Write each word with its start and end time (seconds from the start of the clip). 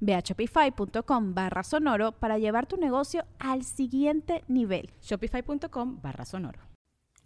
Ve 0.00 0.14
a 0.14 0.22
shopify.com 0.22 1.34
barra 1.34 1.62
sonoro 1.62 2.12
para 2.12 2.38
llevar 2.38 2.66
tu 2.66 2.76
negocio 2.76 3.24
al 3.38 3.64
siguiente 3.64 4.44
nivel. 4.48 4.90
Shopify.com 5.02 6.00
barra 6.02 6.24
sonoro. 6.24 6.58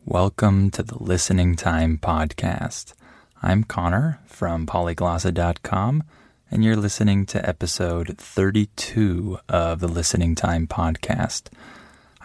Welcome 0.04 0.70
to 0.70 0.82
the 0.82 0.98
Listening 0.98 1.54
Time 1.54 1.96
Podcast. 1.96 2.94
I'm 3.40 3.64
Connor 3.64 4.18
from 4.26 4.66
polyglossa.com, 4.66 6.02
and 6.50 6.64
you're 6.64 6.76
listening 6.76 7.24
to 7.26 7.48
episode 7.48 8.18
32 8.18 9.38
of 9.48 9.80
the 9.80 9.88
Listening 9.88 10.34
Time 10.34 10.66
Podcast. 10.66 11.50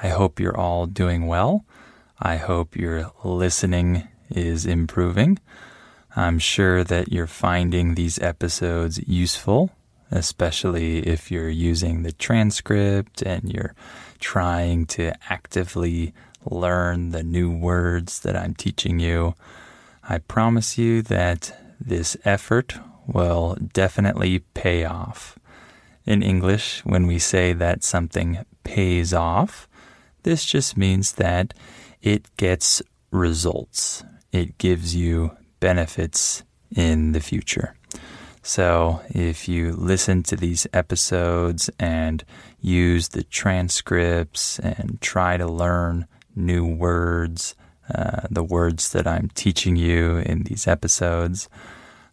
I 0.02 0.09
hope 0.09 0.39
you're 0.39 0.58
all 0.58 0.86
doing 0.88 1.27
well. 1.27 1.66
I 2.19 2.38
hope 2.38 2.75
your 2.75 3.11
listening 3.23 4.08
is 4.30 4.66
improving. 4.66 5.39
I'm 6.16 6.39
sure 6.39 6.83
that 6.83 7.11
you're 7.11 7.27
finding 7.27 7.94
these 7.94 8.17
episodes 8.19 8.99
useful 9.08 9.69
especially 10.11 11.00
if 11.00 11.31
you're 11.31 11.50
using 11.50 12.03
the 12.03 12.11
transcript 12.11 13.22
and 13.22 13.52
you're 13.52 13.75
trying 14.19 14.86
to 14.86 15.14
actively 15.30 16.14
learn 16.45 17.11
the 17.11 17.23
new 17.23 17.52
words 17.52 18.19
that 18.22 18.36
I'm 18.36 18.53
teaching 18.53 18.99
you. 18.99 19.36
I 20.08 20.19
promise 20.19 20.77
you 20.77 21.02
that 21.03 21.58
this 21.80 22.16
effort 22.23 22.80
will 23.05 23.58
definitely 23.73 24.39
pay 24.39 24.86
off. 24.86 25.38
In 26.05 26.23
English, 26.23 26.81
when 26.86 27.05
we 27.05 27.19
say 27.19 27.53
that 27.53 27.83
something 27.83 28.45
pays 28.64 29.14
off, 29.14 29.67
this 30.23 30.45
just 30.45 30.77
means 30.77 31.14
that 31.14 31.53
it 32.02 32.36
gets 32.38 32.81
results. 33.11 34.03
It 34.31 34.58
gives 34.58 34.95
you 34.95 35.31
benefits 35.59 36.44
in 36.75 37.11
the 37.11 37.19
future. 37.19 37.75
So 38.47 39.01
if 39.09 39.49
you 39.49 39.73
listen 39.73 40.23
to 40.23 40.37
these 40.37 40.65
episodes 40.71 41.69
and 41.81 42.23
use 42.61 43.09
the 43.09 43.23
transcripts 43.23 44.57
and 44.59 45.01
try 45.01 45.35
to 45.35 45.45
learn 45.45 46.07
new 46.33 46.65
words, 46.65 47.55
uh, 47.93 48.21
the 48.31 48.45
words 48.45 48.93
that 48.93 49.05
I'm 49.05 49.27
teaching 49.35 49.75
you 49.75 50.19
in 50.19 50.43
these 50.43 50.65
episodes, 50.65 51.49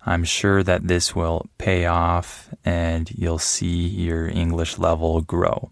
I'm 0.05 0.25
sure 0.25 0.65
that 0.65 0.89
this 0.89 1.15
will 1.15 1.47
pay 1.57 1.87
off 1.87 2.53
and 2.65 3.09
you'll 3.13 3.39
see 3.39 3.87
your 3.87 4.27
English 4.27 4.77
level 4.77 5.21
grow. 5.21 5.71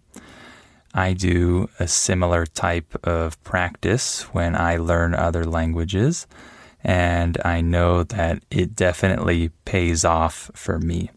I 0.94 1.14
do 1.14 1.70
a 1.80 1.88
similar 1.88 2.46
type 2.46 2.94
of 3.02 3.42
practice 3.42 4.22
when 4.32 4.54
I 4.54 4.76
learn 4.76 5.12
other 5.12 5.44
languages 5.44 6.28
and 6.84 7.38
I 7.44 7.60
know 7.60 8.03
that 8.04 8.43
it 8.50 8.75
definitely 8.75 9.50
pays 9.65 10.04
off 10.04 10.50
for 10.54 10.78
me. 10.78 11.10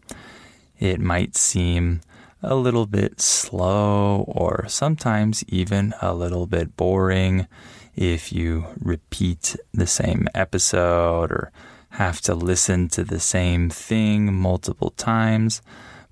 It 0.78 1.00
might 1.00 1.36
seem 1.36 2.00
a 2.42 2.54
little 2.54 2.86
bit 2.86 3.20
slow 3.20 4.24
or 4.28 4.66
sometimes 4.68 5.42
even 5.48 5.94
a 6.00 6.14
little 6.14 6.46
bit 6.46 6.76
boring 6.76 7.48
if 7.96 8.32
you 8.32 8.66
repeat 8.78 9.56
the 9.72 9.86
same 9.86 10.28
episode 10.34 11.32
or 11.32 11.50
have 11.90 12.20
to 12.20 12.34
listen 12.34 12.88
to 12.90 13.02
the 13.02 13.18
same 13.20 13.70
thing 13.70 14.32
multiple 14.34 14.90
times. 14.90 15.62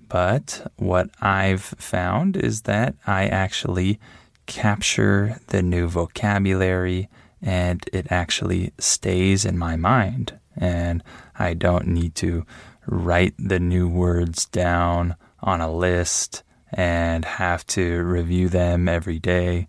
But 0.07 0.71
what 0.77 1.09
I've 1.21 1.61
found 1.63 2.37
is 2.37 2.63
that 2.63 2.95
I 3.05 3.27
actually 3.27 3.99
capture 4.45 5.39
the 5.47 5.61
new 5.61 5.87
vocabulary 5.87 7.07
and 7.41 7.87
it 7.93 8.11
actually 8.11 8.73
stays 8.79 9.45
in 9.45 9.57
my 9.57 9.75
mind. 9.75 10.39
And 10.55 11.03
I 11.37 11.53
don't 11.53 11.87
need 11.87 12.15
to 12.15 12.45
write 12.87 13.33
the 13.37 13.59
new 13.59 13.87
words 13.87 14.45
down 14.45 15.15
on 15.41 15.61
a 15.61 15.71
list 15.71 16.43
and 16.71 17.25
have 17.25 17.65
to 17.67 18.03
review 18.03 18.49
them 18.49 18.87
every 18.87 19.19
day. 19.19 19.67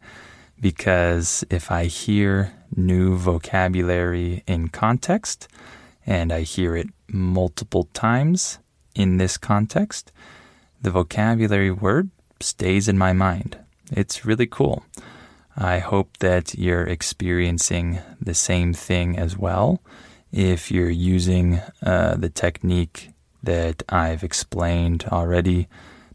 Because 0.60 1.44
if 1.50 1.70
I 1.70 1.84
hear 1.84 2.52
new 2.74 3.16
vocabulary 3.16 4.42
in 4.46 4.68
context 4.68 5.48
and 6.06 6.32
I 6.32 6.42
hear 6.42 6.76
it 6.76 6.88
multiple 7.08 7.88
times 7.92 8.58
in 8.94 9.18
this 9.18 9.36
context, 9.36 10.12
the 10.80 10.90
vocabulary 10.90 11.70
word 11.70 12.10
stays 12.40 12.88
in 12.88 12.98
my 12.98 13.12
mind. 13.12 13.58
It's 13.90 14.24
really 14.24 14.46
cool. 14.46 14.84
I 15.56 15.78
hope 15.78 16.18
that 16.18 16.54
you're 16.54 16.84
experiencing 16.84 18.00
the 18.20 18.34
same 18.34 18.74
thing 18.74 19.18
as 19.18 19.38
well. 19.38 19.80
If 20.30 20.70
you're 20.70 20.90
using 20.90 21.62
uh, 21.82 22.16
the 22.16 22.28
technique 22.28 23.12
that 23.42 23.82
I've 23.88 24.22
explained 24.22 25.06
already, 25.10 25.68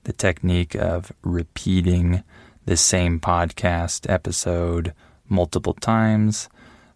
the 0.04 0.14
technique 0.14 0.76
of 0.76 1.12
repeating 1.24 2.24
the 2.66 2.78
same 2.78 3.20
podcast 3.20 4.08
episode 4.08 4.94
multiple 5.28 5.74
times. 5.74 6.48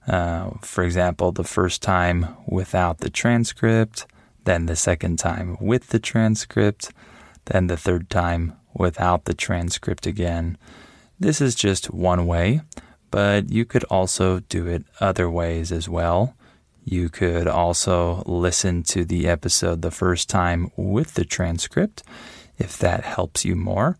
Uh, 0.07 0.51
for 0.61 0.83
example, 0.83 1.31
the 1.31 1.43
first 1.43 1.81
time 1.81 2.27
without 2.47 2.99
the 2.99 3.09
transcript, 3.09 4.05
then 4.43 4.67
the 4.67 4.75
second 4.75 5.17
time 5.17 5.57
with 5.59 5.87
the 5.87 5.99
transcript, 5.99 6.91
then 7.45 7.65
the 7.65 7.77
third 7.77 8.07
time 8.11 8.53
without 8.75 9.25
the 9.25 9.33
transcript 9.33 10.05
again. 10.05 10.57
This 11.19 11.39
is 11.41 11.55
just 11.55 11.93
one 11.93 12.27
way, 12.27 12.61
but 13.09 13.49
you 13.49 13.65
could 13.65 13.83
also 13.85 14.41
do 14.41 14.67
it 14.67 14.83
other 14.99 15.29
ways 15.29 15.71
as 15.71 15.87
well. 15.87 16.35
You 16.83 17.09
could 17.09 17.47
also 17.47 18.21
listen 18.25 18.83
to 18.83 19.05
the 19.05 19.27
episode 19.27 19.81
the 19.81 19.91
first 19.91 20.29
time 20.29 20.71
with 20.75 21.13
the 21.13 21.25
transcript 21.25 22.03
if 22.57 22.77
that 22.77 23.03
helps 23.03 23.45
you 23.45 23.55
more. 23.55 23.97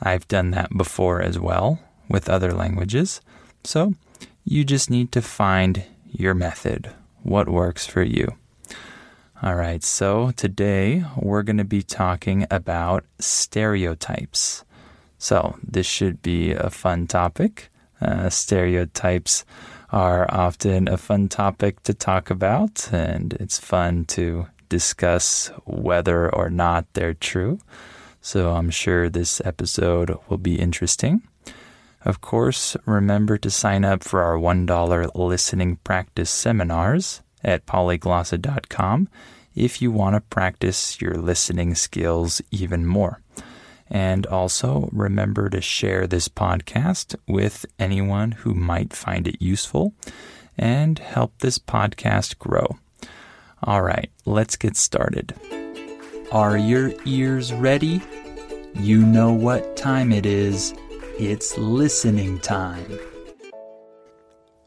I've 0.00 0.28
done 0.28 0.50
that 0.50 0.76
before 0.76 1.22
as 1.22 1.38
well 1.38 1.80
with 2.08 2.28
other 2.28 2.52
languages. 2.52 3.20
So 3.64 3.94
you 4.44 4.64
just 4.64 4.90
need 4.90 5.12
to 5.12 5.22
find 5.22 5.84
your 6.10 6.34
method, 6.34 6.90
what 7.22 7.48
works 7.48 7.86
for 7.86 8.02
you. 8.02 8.36
All 9.42 9.54
right, 9.54 9.82
so 9.82 10.30
today 10.36 11.04
we're 11.16 11.42
going 11.42 11.58
to 11.58 11.64
be 11.64 11.82
talking 11.82 12.46
about 12.50 13.04
stereotypes. 13.18 14.64
So, 15.22 15.54
this 15.62 15.86
should 15.86 16.20
be 16.20 16.50
a 16.50 16.68
fun 16.68 17.06
topic. 17.06 17.70
Uh, 18.00 18.28
stereotypes 18.28 19.44
are 19.92 20.26
often 20.28 20.88
a 20.88 20.96
fun 20.96 21.28
topic 21.28 21.80
to 21.84 21.94
talk 21.94 22.28
about, 22.28 22.92
and 22.92 23.32
it's 23.34 23.56
fun 23.56 24.04
to 24.06 24.48
discuss 24.68 25.52
whether 25.64 26.28
or 26.34 26.50
not 26.50 26.92
they're 26.94 27.14
true. 27.14 27.60
So, 28.20 28.50
I'm 28.50 28.70
sure 28.70 29.08
this 29.08 29.40
episode 29.44 30.18
will 30.28 30.38
be 30.38 30.58
interesting. 30.58 31.22
Of 32.04 32.20
course, 32.20 32.76
remember 32.84 33.38
to 33.38 33.48
sign 33.48 33.84
up 33.84 34.02
for 34.02 34.22
our 34.24 34.36
$1 34.36 35.14
listening 35.14 35.76
practice 35.84 36.30
seminars 36.30 37.22
at 37.44 37.64
polyglossa.com 37.66 39.08
if 39.54 39.80
you 39.80 39.92
want 39.92 40.16
to 40.16 40.20
practice 40.34 41.00
your 41.00 41.14
listening 41.14 41.76
skills 41.76 42.42
even 42.50 42.84
more. 42.84 43.20
And 43.92 44.26
also 44.26 44.88
remember 44.90 45.50
to 45.50 45.60
share 45.60 46.06
this 46.06 46.26
podcast 46.26 47.14
with 47.28 47.66
anyone 47.78 48.32
who 48.32 48.54
might 48.54 48.94
find 48.94 49.28
it 49.28 49.36
useful 49.40 49.92
and 50.56 50.98
help 50.98 51.38
this 51.38 51.58
podcast 51.58 52.38
grow. 52.38 52.78
All 53.62 53.82
right, 53.82 54.10
let's 54.24 54.56
get 54.56 54.76
started. 54.78 55.34
Are 56.32 56.56
your 56.56 56.94
ears 57.04 57.52
ready? 57.52 58.00
You 58.74 59.04
know 59.04 59.30
what 59.30 59.76
time 59.76 60.10
it 60.10 60.24
is. 60.24 60.72
It's 61.18 61.58
listening 61.58 62.40
time. 62.40 62.98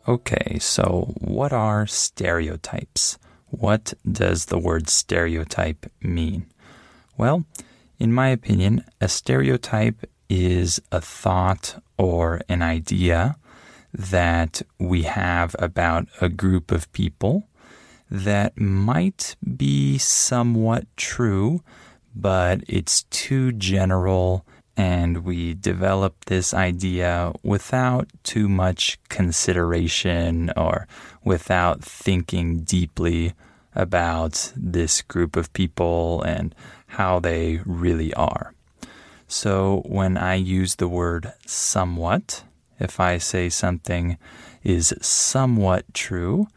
Okay, 0.07 0.60
so 0.60 1.16
what 1.18 1.51
are 1.51 1.88
stereotypes? 1.88 3.18
What 3.48 3.95
does 4.10 4.45
the 4.45 4.60
word 4.60 4.88
stereotype 4.88 5.92
mean? 6.00 6.45
Well, 7.18 7.45
in 8.00 8.13
my 8.13 8.30
opinion, 8.30 8.83
a 9.01 9.07
stereotype 9.07 10.06
is 10.30 10.81
a 10.92 11.01
thought 11.01 11.81
or 11.97 12.42
an 12.50 12.62
idea 12.62 13.38
that 13.94 14.62
we 14.80 15.03
have 15.03 15.56
about 15.59 16.07
a 16.19 16.30
group 16.30 16.71
of 16.71 16.92
people 16.92 17.47
that 18.09 18.59
might 18.59 19.36
be 19.56 19.97
somewhat 19.97 20.86
true, 20.97 21.62
but 22.15 22.62
it's 22.68 23.03
too 23.03 23.51
general 23.51 24.45
and 24.77 25.19
we 25.19 25.53
develop 25.53 26.25
this 26.25 26.53
idea 26.53 27.31
without 27.44 28.09
too 28.24 28.50
much 28.50 29.00
consideration 29.07 30.51
or 30.57 30.88
without 31.24 31.81
thinking 31.81 32.59
deeply 32.59 33.33
about 33.74 34.51
this 34.56 35.01
group 35.01 35.36
of 35.36 35.51
people 35.53 36.21
and 36.24 36.53
how 36.95 37.19
they 37.19 37.59
really 37.65 38.13
are. 38.13 38.53
So 39.27 39.83
when 39.86 40.18
I 40.18 40.36
use 40.36 40.75
the 40.75 40.88
word 40.88 41.33
somewhat, 41.45 42.44
if 42.80 43.00
I 43.00 43.18
say 43.18 43.50
something 43.50 44.18
is 44.63 44.94
somewhat 45.01 45.86
true, 45.94 46.47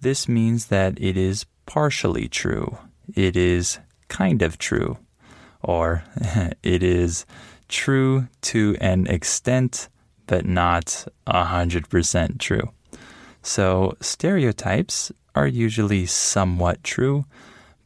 this 0.00 0.28
means 0.28 0.66
that 0.66 1.00
it 1.00 1.16
is 1.16 1.46
partially 1.66 2.28
true. 2.28 2.78
It 3.14 3.36
is 3.36 3.78
kind 4.08 4.42
of 4.42 4.58
true. 4.58 4.98
Or 5.62 6.04
it 6.62 6.82
is 6.82 7.26
true 7.68 8.28
to 8.42 8.76
an 8.80 9.06
extent, 9.06 9.88
but 10.26 10.44
not 10.44 11.06
100% 11.26 12.38
true. 12.38 12.70
So 13.42 13.96
stereotypes 14.00 15.12
are 15.34 15.46
usually 15.46 16.06
somewhat 16.06 16.82
true, 16.82 17.24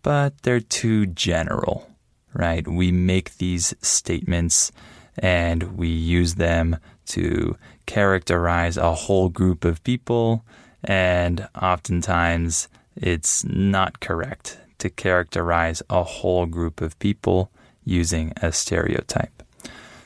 but 0.02 0.43
they're 0.43 0.60
too 0.60 1.06
general, 1.06 1.88
right? 2.34 2.66
We 2.66 2.93
make 2.93 3.38
these 3.38 3.75
statements 3.81 4.72
and 5.19 5.76
we 5.76 5.88
use 5.88 6.37
them 6.37 6.78
to 7.06 7.56
characterize 7.87 8.76
a 8.76 8.94
whole 8.94 9.28
group 9.28 9.64
of 9.64 9.84
people, 9.84 10.44
and 10.84 11.49
oftentimes 11.60 12.69
it's 12.96 13.44
not 13.44 14.00
correct 14.00 14.58
to 14.78 14.90
characterize 14.90 15.82
a 15.90 16.02
whole 16.02 16.46
group 16.46 16.81
of 16.81 16.99
people 16.99 17.50
using 17.84 18.32
a 18.40 18.52
stereotype. 18.52 19.43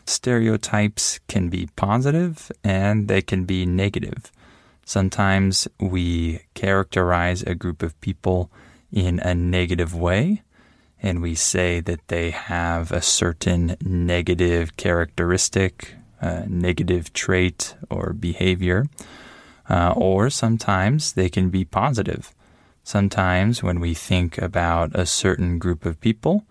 Stereotypes 0.07 1.19
can 1.29 1.49
be 1.49 1.69
positive 1.77 2.53
and 2.63 3.09
they 3.09 3.23
can 3.23 3.45
be 3.45 3.67
negative. 3.67 4.31
Sometimes 4.85 5.67
we 5.81 6.41
characterize 6.55 7.43
a 7.43 7.55
group 7.55 7.83
of 7.83 8.01
people 8.01 8.51
in 8.93 9.21
a 9.21 9.35
negative 9.35 9.95
way, 9.95 10.43
and 11.03 11.21
we 11.21 11.35
say 11.35 11.81
that 11.81 12.09
they 12.09 12.31
have 12.31 12.93
a 12.93 13.03
certain 13.03 13.77
negative 13.83 14.77
characteristic, 14.77 15.95
negative 16.47 17.13
trait 17.13 17.75
or 17.91 18.13
behavior. 18.13 18.87
Uh, 19.69 19.93
or 19.97 20.31
sometimes 20.31 21.15
they 21.15 21.29
can 21.29 21.51
be 21.51 21.65
positive. 21.65 22.33
Sometimes 22.85 23.65
when 23.65 23.81
we 23.81 23.95
think 23.95 24.39
about 24.39 24.95
a 24.95 25.05
certain 25.07 25.59
group 25.59 25.85
of 25.85 26.01
people, 26.01 26.45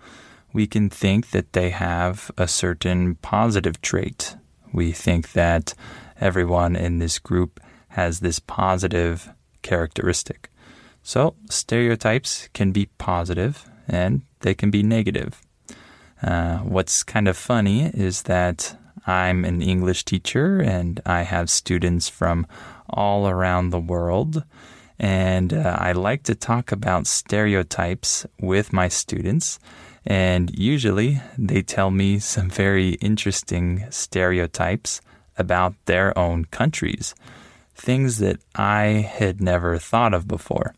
we 0.51 0.67
can 0.67 0.89
think 0.89 1.31
that 1.31 1.53
they 1.53 1.69
have 1.69 2.29
a 2.37 2.47
certain 2.47 3.15
positive 3.15 3.81
trait. 3.81 4.35
We 4.73 4.91
think 4.91 5.31
that 5.31 5.73
everyone 6.19 6.75
in 6.75 6.99
this 6.99 7.19
group 7.19 7.61
has 7.89 8.19
this 8.19 8.39
positive 8.39 9.29
characteristic. 9.61 10.49
So, 11.07 11.35
stereotypes 11.51 12.49
can 12.55 12.71
be 12.71 12.87
positive 12.97 13.69
and 13.87 14.23
they 14.39 14.55
can 14.55 14.71
be 14.71 14.81
negative. 14.81 15.39
Uh, 16.19 16.57
what's 16.57 17.03
kind 17.03 17.27
of 17.27 17.37
funny 17.37 17.91
is 17.93 18.23
that 18.23 18.75
I'm 19.05 19.45
an 19.45 19.61
English 19.61 20.05
teacher 20.05 20.59
and 20.59 20.99
I 21.05 21.21
have 21.21 21.51
students 21.51 22.09
from 22.09 22.47
all 22.89 23.27
around 23.27 23.69
the 23.69 23.79
world. 23.79 24.43
And 24.97 25.53
uh, 25.53 25.77
I 25.79 25.91
like 25.91 26.23
to 26.23 26.33
talk 26.33 26.71
about 26.71 27.05
stereotypes 27.05 28.25
with 28.39 28.73
my 28.73 28.87
students 28.87 29.59
and 30.07 30.57
usually 30.57 31.21
they 31.37 31.61
tell 31.61 31.91
me 31.91 32.17
some 32.17 32.49
very 32.49 32.93
interesting 32.95 33.85
stereotypes 33.91 35.01
about 35.37 35.75
their 35.85 36.17
own 36.17 36.45
countries, 36.45 37.13
things 37.75 38.17
that 38.19 38.39
I 38.55 39.09
had 39.19 39.41
never 39.41 39.77
thought 39.77 40.13
of 40.13 40.27
before. 40.27 40.73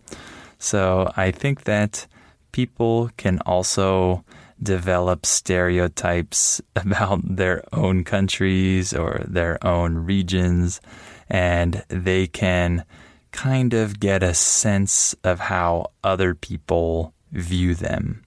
So 0.60 1.12
I 1.16 1.32
think 1.32 1.64
that 1.64 2.08
people 2.52 3.12
can 3.18 3.40
also 3.46 4.24
develop 4.62 5.26
stereotypes 5.26 6.62
about 6.76 7.22
their 7.24 7.64
own 7.72 8.04
countries 8.04 8.94
or 8.94 9.22
their 9.28 9.64
own 9.66 9.96
regions, 9.96 10.82
and 11.30 11.84
they 11.90 12.28
can 12.28 12.84
kind 13.32 13.74
of 13.74 14.00
get 14.00 14.24
a 14.24 14.34
sense 14.34 15.14
of 15.24 15.40
how 15.40 15.92
other 16.04 16.34
people 16.34 17.14
view 17.32 17.76
them. 17.76 18.24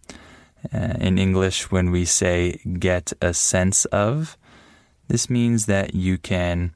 Uh, 0.73 0.95
in 1.01 1.19
English, 1.19 1.71
when 1.71 1.91
we 1.91 2.05
say 2.05 2.61
get 2.79 3.13
a 3.21 3.33
sense 3.33 3.87
of, 3.87 4.37
this 5.09 5.29
means 5.29 5.67
that 5.67 5.95
you 5.95 6.19
can 6.19 6.73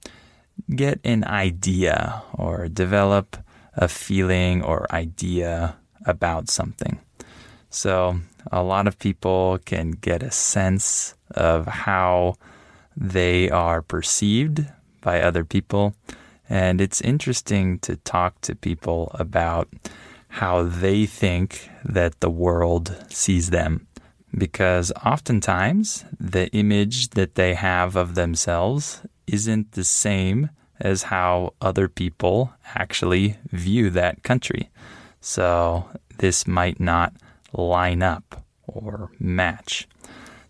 get 0.75 1.01
an 1.05 1.25
idea 1.25 2.23
or 2.33 2.69
develop 2.69 3.37
a 3.77 3.89
feeling 3.89 4.62
or 4.62 4.87
idea 4.93 5.77
about 6.06 6.49
something. 6.49 6.99
So, 7.71 8.21
a 8.53 8.62
lot 8.62 8.87
of 8.87 8.99
people 8.99 9.59
can 9.65 9.93
get 9.93 10.23
a 10.23 10.31
sense 10.31 11.15
of 11.33 11.67
how 11.67 12.37
they 12.97 13.51
are 13.51 13.83
perceived 13.83 14.67
by 15.01 15.21
other 15.21 15.45
people. 15.45 15.95
And 16.49 16.81
it's 16.81 17.00
interesting 17.00 17.79
to 17.81 17.97
talk 17.97 18.41
to 18.43 18.55
people 18.55 19.11
about 19.15 19.69
how 20.29 20.62
they 20.62 21.07
think 21.07 21.69
that 21.85 22.21
the 22.21 22.31
world 22.31 22.97
sees 23.09 23.50
them. 23.50 23.87
Because 24.37 24.93
oftentimes 25.05 26.05
the 26.19 26.49
image 26.50 27.11
that 27.11 27.37
they 27.37 27.55
have 27.55 27.97
of 27.97 28.15
themselves 28.15 29.03
isn't 29.26 29.73
the 29.73 29.85
same 29.85 30.50
as 30.81 31.05
how 31.05 31.55
other 31.61 31.88
people 31.88 32.53
actually 32.75 33.37
view 33.50 33.91
that 33.91 34.23
country. 34.23 34.71
So 35.21 35.88
this 36.19 36.47
might 36.47 36.81
not 36.81 37.14
line 37.52 38.02
up 38.02 38.45
or 38.66 39.11
match. 39.19 39.88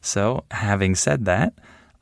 So, 0.01 0.45
having 0.51 0.95
said 0.95 1.25
that, 1.25 1.55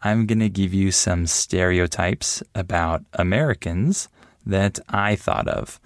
I'm 0.03 0.27
going 0.27 0.41
to 0.41 0.49
give 0.49 0.75
you 0.75 0.91
some 0.91 1.27
stereotypes 1.27 2.43
about 2.55 3.05
Americans 3.13 4.09
that 4.45 4.81
I 4.89 5.15
thought 5.15 5.47
of 5.47 5.79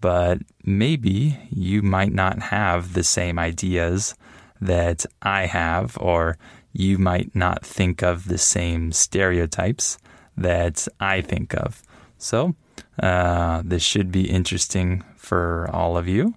but 0.00 0.38
maybe 0.64 1.38
you 1.50 1.82
might 1.82 2.12
not 2.12 2.40
have 2.40 2.94
the 2.94 3.04
same 3.04 3.38
ideas 3.38 4.14
that 4.60 5.04
I 5.22 5.46
have, 5.46 5.96
or 6.00 6.38
you 6.72 6.98
might 6.98 7.34
not 7.34 7.64
think 7.64 8.02
of 8.02 8.28
the 8.28 8.38
same 8.38 8.92
stereotypes 8.92 9.98
that 10.40 10.88
I 10.98 11.20
think 11.20 11.54
of. 11.54 11.82
So, 12.18 12.54
uh, 13.02 13.62
this 13.64 13.82
should 13.82 14.10
be 14.10 14.28
interesting 14.28 15.04
for 15.16 15.70
all 15.72 15.96
of 15.96 16.08
you. 16.08 16.34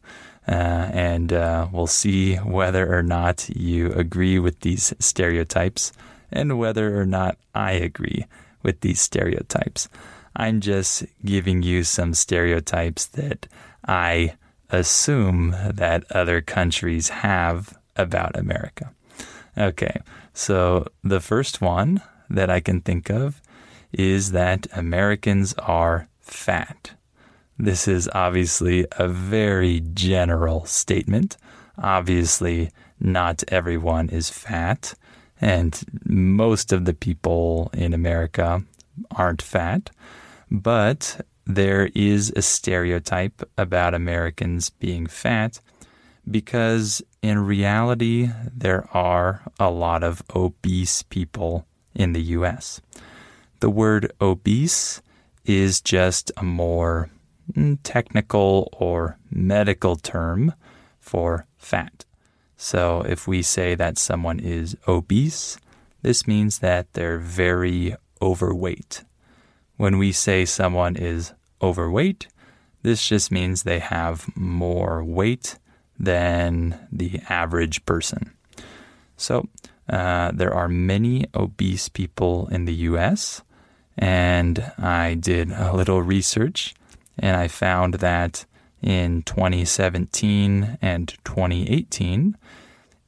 Uh, 0.47 0.89
and 0.91 1.31
uh, 1.31 1.67
we'll 1.71 1.87
see 1.87 2.35
whether 2.35 2.93
or 2.93 3.01
not 3.01 3.49
you 3.49 3.91
agree 3.93 4.39
with 4.39 4.59
these 4.59 4.93
stereotypes 4.99 5.93
and 6.31 6.59
whether 6.59 6.99
or 6.99 7.05
not 7.05 7.37
I 7.55 7.73
agree 7.73 8.25
with 8.61 8.81
these 8.81 8.99
stereotypes. 8.99 9.87
I'm 10.35 10.59
just 10.59 11.05
giving 11.23 11.61
you 11.63 11.83
some 11.83 12.13
stereotypes 12.13 13.05
that 13.07 13.47
I 13.87 14.35
assume 14.69 15.55
that 15.69 16.11
other 16.11 16.41
countries 16.41 17.09
have 17.09 17.77
about 17.95 18.35
America. 18.35 18.91
Okay, 19.57 20.01
so 20.33 20.87
the 21.03 21.19
first 21.19 21.61
one 21.61 22.01
that 22.29 22.49
I 22.49 22.59
can 22.59 22.81
think 22.81 23.09
of 23.11 23.39
is 23.93 24.31
that 24.31 24.67
Americans 24.73 25.53
are 25.59 26.07
fat. 26.19 26.91
This 27.57 27.87
is 27.87 28.09
obviously 28.13 28.85
a 28.93 29.07
very 29.07 29.81
general 29.93 30.65
statement. 30.65 31.37
Obviously, 31.77 32.71
not 32.99 33.43
everyone 33.49 34.09
is 34.09 34.29
fat, 34.29 34.95
and 35.39 35.83
most 36.05 36.71
of 36.71 36.85
the 36.85 36.93
people 36.93 37.69
in 37.73 37.93
America 37.93 38.63
aren't 39.11 39.41
fat. 39.41 39.89
But 40.49 41.21
there 41.45 41.89
is 41.93 42.31
a 42.35 42.41
stereotype 42.41 43.41
about 43.57 43.93
Americans 43.93 44.69
being 44.69 45.07
fat 45.07 45.59
because 46.29 47.01
in 47.21 47.39
reality, 47.45 48.29
there 48.55 48.87
are 48.95 49.41
a 49.59 49.69
lot 49.69 50.03
of 50.03 50.23
obese 50.35 51.03
people 51.03 51.65
in 51.93 52.13
the 52.13 52.21
US. 52.37 52.81
The 53.63 53.69
word 53.69 54.11
obese 54.19 55.01
is 55.45 55.79
just 55.79 56.33
a 56.35 56.43
more 56.43 57.09
mm, 57.53 57.77
technical 57.81 58.67
or 58.73 59.17
medical 59.31 59.95
term 59.95 60.51
for 60.99 61.45
fat. 61.55 62.03
So 62.57 63.05
if 63.07 63.25
we 63.25 63.41
say 63.41 63.73
that 63.75 63.97
someone 63.97 64.41
is 64.41 64.75
obese, 64.85 65.57
this 66.01 66.27
means 66.27 66.59
that 66.59 66.91
they're 66.91 67.19
very 67.19 67.95
overweight. 68.21 69.05
When 69.77 69.97
we 69.97 70.11
say 70.11 70.43
someone 70.43 70.97
is 70.97 71.31
overweight, 71.61 72.27
this 72.81 73.07
just 73.07 73.31
means 73.31 73.63
they 73.63 73.79
have 73.79 74.27
more 74.35 75.05
weight 75.05 75.57
than 75.97 76.85
the 76.91 77.21
average 77.29 77.85
person. 77.85 78.33
So 79.15 79.47
uh, 79.87 80.31
there 80.33 80.53
are 80.53 80.67
many 80.67 81.27
obese 81.33 81.87
people 81.87 82.49
in 82.51 82.65
the 82.65 82.75
US, 82.91 83.41
and 83.97 84.71
I 84.77 85.15
did 85.15 85.51
a 85.51 85.75
little 85.75 86.01
research 86.01 86.73
and 87.17 87.37
I 87.37 87.47
found 87.47 87.95
that 87.95 88.45
in 88.81 89.23
2017 89.23 90.77
and 90.81 91.07
2018, 91.23 92.37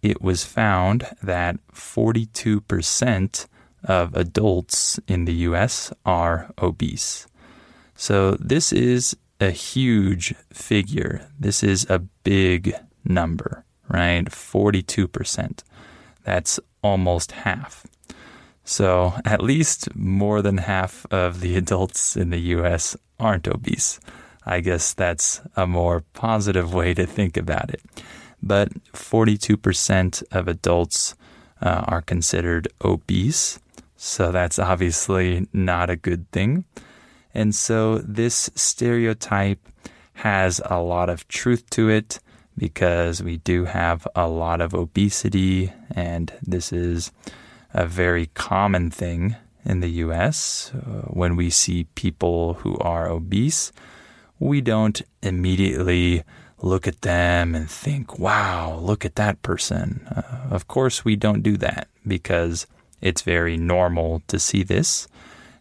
it 0.02 0.22
was 0.22 0.46
found 0.46 1.08
that 1.22 1.58
42% 1.74 3.48
of 3.84 4.16
adults 4.16 5.00
in 5.08 5.26
the 5.26 5.34
US 5.34 5.92
are 6.06 6.52
obese. 6.62 7.28
So 7.96 8.32
this 8.40 8.72
is 8.72 9.16
a 9.40 9.52
huge 9.52 10.34
figure. 10.52 11.28
This 11.40 11.64
is 11.64 11.86
a 11.90 12.00
big 12.00 12.74
number, 13.04 13.66
right? 13.90 14.26
42%. 14.26 15.64
That's 16.24 16.60
almost 16.82 17.32
half. 17.32 17.86
So 18.66 19.14
at 19.24 19.44
least 19.44 19.96
more 19.96 20.42
than 20.42 20.58
half 20.58 21.06
of 21.12 21.40
the 21.40 21.56
adults 21.56 22.18
in 22.18 22.32
the 22.32 22.40
US 22.58 22.98
aren't 23.20 23.48
obese. 23.48 24.00
I 24.46 24.60
guess 24.60 24.94
that's 24.94 25.42
a 25.56 25.66
more 25.66 26.04
positive 26.14 26.74
way 26.74 26.94
to 26.96 27.06
think 27.06 27.38
about 27.38 27.70
it. 27.70 27.82
But 28.42 28.74
42% 28.94 30.24
of 30.32 30.48
adults 30.48 31.16
uh, 31.62 31.84
are 31.88 32.02
considered 32.02 32.68
obese. 32.84 33.60
So 33.98 34.32
that's 34.32 34.60
obviously 34.60 35.48
not 35.54 35.90
a 35.90 35.96
good 35.96 36.30
thing. 36.32 36.66
And 37.34 37.54
so 37.54 38.00
this 38.00 38.50
stereotype 38.56 39.68
has 40.16 40.62
a 40.66 40.80
lot 40.80 41.10
of 41.10 41.28
truth 41.28 41.70
to 41.72 41.90
it 41.90 42.20
because 42.58 43.22
we 43.22 43.38
do 43.38 43.66
have 43.66 44.08
a 44.16 44.28
lot 44.28 44.62
of 44.62 44.74
obesity, 44.74 45.74
and 45.94 46.32
this 46.42 46.72
is 46.72 47.12
a 47.76 47.86
very 47.86 48.28
common 48.28 48.90
thing 48.90 49.36
in 49.66 49.82
the 49.82 49.90
US. 50.06 50.72
Uh, 50.74 51.02
when 51.12 51.36
we 51.36 51.50
see 51.50 51.84
people 51.96 52.56
who 52.56 52.78
are 52.78 53.10
obese, 53.10 53.74
we 54.40 54.62
don't 54.62 55.02
immediately 55.22 56.24
look 56.62 56.88
at 56.88 57.02
them 57.02 57.54
and 57.54 57.70
think, 57.70 58.18
wow, 58.18 58.80
look 58.80 59.04
at 59.04 59.16
that 59.16 59.42
person. 59.42 60.08
Uh, 60.16 60.48
of 60.50 60.68
course, 60.68 61.04
we 61.04 61.18
don't 61.18 61.44
do 61.44 61.58
that 61.58 61.90
because 62.08 62.66
it's 63.02 63.22
very 63.22 63.58
normal 63.58 64.22
to 64.28 64.40
see 64.40 64.64
this. 64.64 65.08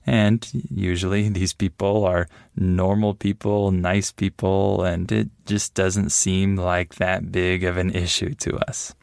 And 0.06 0.46
usually 0.70 1.28
these 1.30 1.52
people 1.52 2.04
are 2.04 2.28
normal 2.56 3.14
people, 3.14 3.72
nice 3.72 4.12
people, 4.12 4.84
and 4.84 5.10
it 5.10 5.30
just 5.46 5.74
doesn't 5.74 6.10
seem 6.10 6.56
like 6.56 6.96
that 6.96 7.32
big 7.32 7.64
of 7.64 7.76
an 7.76 7.90
issue 7.90 8.34
to 8.34 8.56
us. 8.68 8.94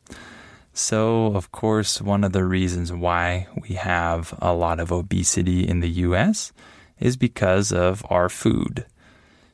So, 0.73 1.27
of 1.35 1.51
course, 1.51 2.01
one 2.01 2.23
of 2.23 2.31
the 2.31 2.45
reasons 2.45 2.93
why 2.93 3.47
we 3.61 3.75
have 3.75 4.33
a 4.41 4.53
lot 4.53 4.79
of 4.79 4.91
obesity 4.91 5.67
in 5.67 5.81
the 5.81 5.89
US 5.89 6.53
is 6.99 7.17
because 7.17 7.71
of 7.71 8.05
our 8.09 8.29
food. 8.29 8.85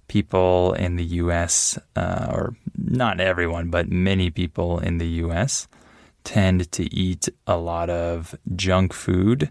People 0.07 0.73
in 0.73 0.95
the 0.95 1.05
US, 1.21 1.79
uh, 1.95 2.27
or 2.29 2.55
not 2.77 3.19
everyone, 3.19 3.69
but 3.69 3.89
many 3.89 4.29
people 4.29 4.79
in 4.79 4.99
the 4.99 5.07
US, 5.25 5.67
tend 6.23 6.71
to 6.73 6.93
eat 6.93 7.29
a 7.47 7.57
lot 7.57 7.89
of 7.89 8.35
junk 8.55 8.93
food 8.93 9.49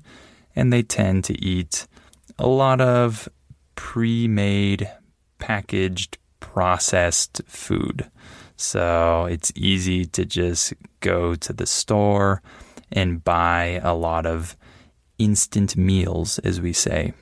and 0.54 0.72
they 0.72 0.82
tend 0.82 1.24
to 1.24 1.42
eat 1.42 1.86
a 2.38 2.46
lot 2.46 2.80
of 2.80 3.28
pre 3.74 4.28
made, 4.28 4.90
packaged, 5.38 6.18
processed 6.40 7.42
food. 7.46 8.10
So 8.56 9.26
it's 9.26 9.52
easy 9.54 10.06
to 10.06 10.24
just 10.24 10.72
go 11.00 11.34
to 11.34 11.52
the 11.52 11.66
store 11.66 12.42
and 12.90 13.22
buy 13.22 13.80
a 13.82 13.94
lot 13.94 14.26
of 14.26 14.56
instant 15.18 15.76
meals, 15.76 16.38
as 16.40 16.60
we 16.60 16.72
say. 16.72 17.12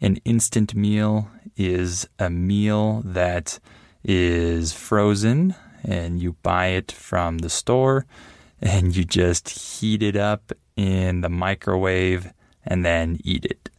An 0.00 0.16
instant 0.24 0.74
meal 0.74 1.30
is 1.56 2.06
a 2.18 2.28
meal 2.28 3.02
that 3.04 3.58
is 4.04 4.72
frozen 4.72 5.54
and 5.82 6.20
you 6.20 6.32
buy 6.42 6.66
it 6.66 6.92
from 6.92 7.38
the 7.38 7.48
store 7.48 8.06
and 8.60 8.94
you 8.94 9.04
just 9.04 9.48
heat 9.48 10.02
it 10.02 10.16
up 10.16 10.52
in 10.76 11.22
the 11.22 11.28
microwave 11.28 12.32
and 12.64 12.84
then 12.84 13.18
eat 13.24 13.44
it. 13.44 13.70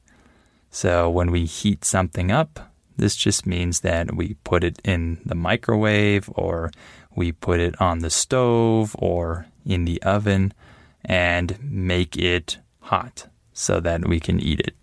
So 0.71 1.09
when 1.09 1.31
we 1.31 1.45
heat 1.45 1.85
something 1.85 2.31
up, 2.31 2.71
this 2.97 3.15
just 3.15 3.45
means 3.45 3.81
that 3.81 4.15
we 4.15 4.35
put 4.43 4.63
it 4.63 4.79
in 4.83 5.19
the 5.25 5.35
microwave 5.35 6.29
or 6.33 6.71
we 7.15 7.31
put 7.31 7.59
it 7.59 7.79
on 7.81 7.99
the 7.99 8.09
stove 8.09 8.95
or 8.99 9.47
in 9.65 9.85
the 9.85 10.01
oven 10.03 10.53
and 11.05 11.57
make 11.61 12.17
it 12.17 12.57
hot 12.81 13.27
so 13.53 13.79
that 13.79 14.07
we 14.07 14.19
can 14.19 14.39
eat 14.39 14.59
it. 14.59 14.75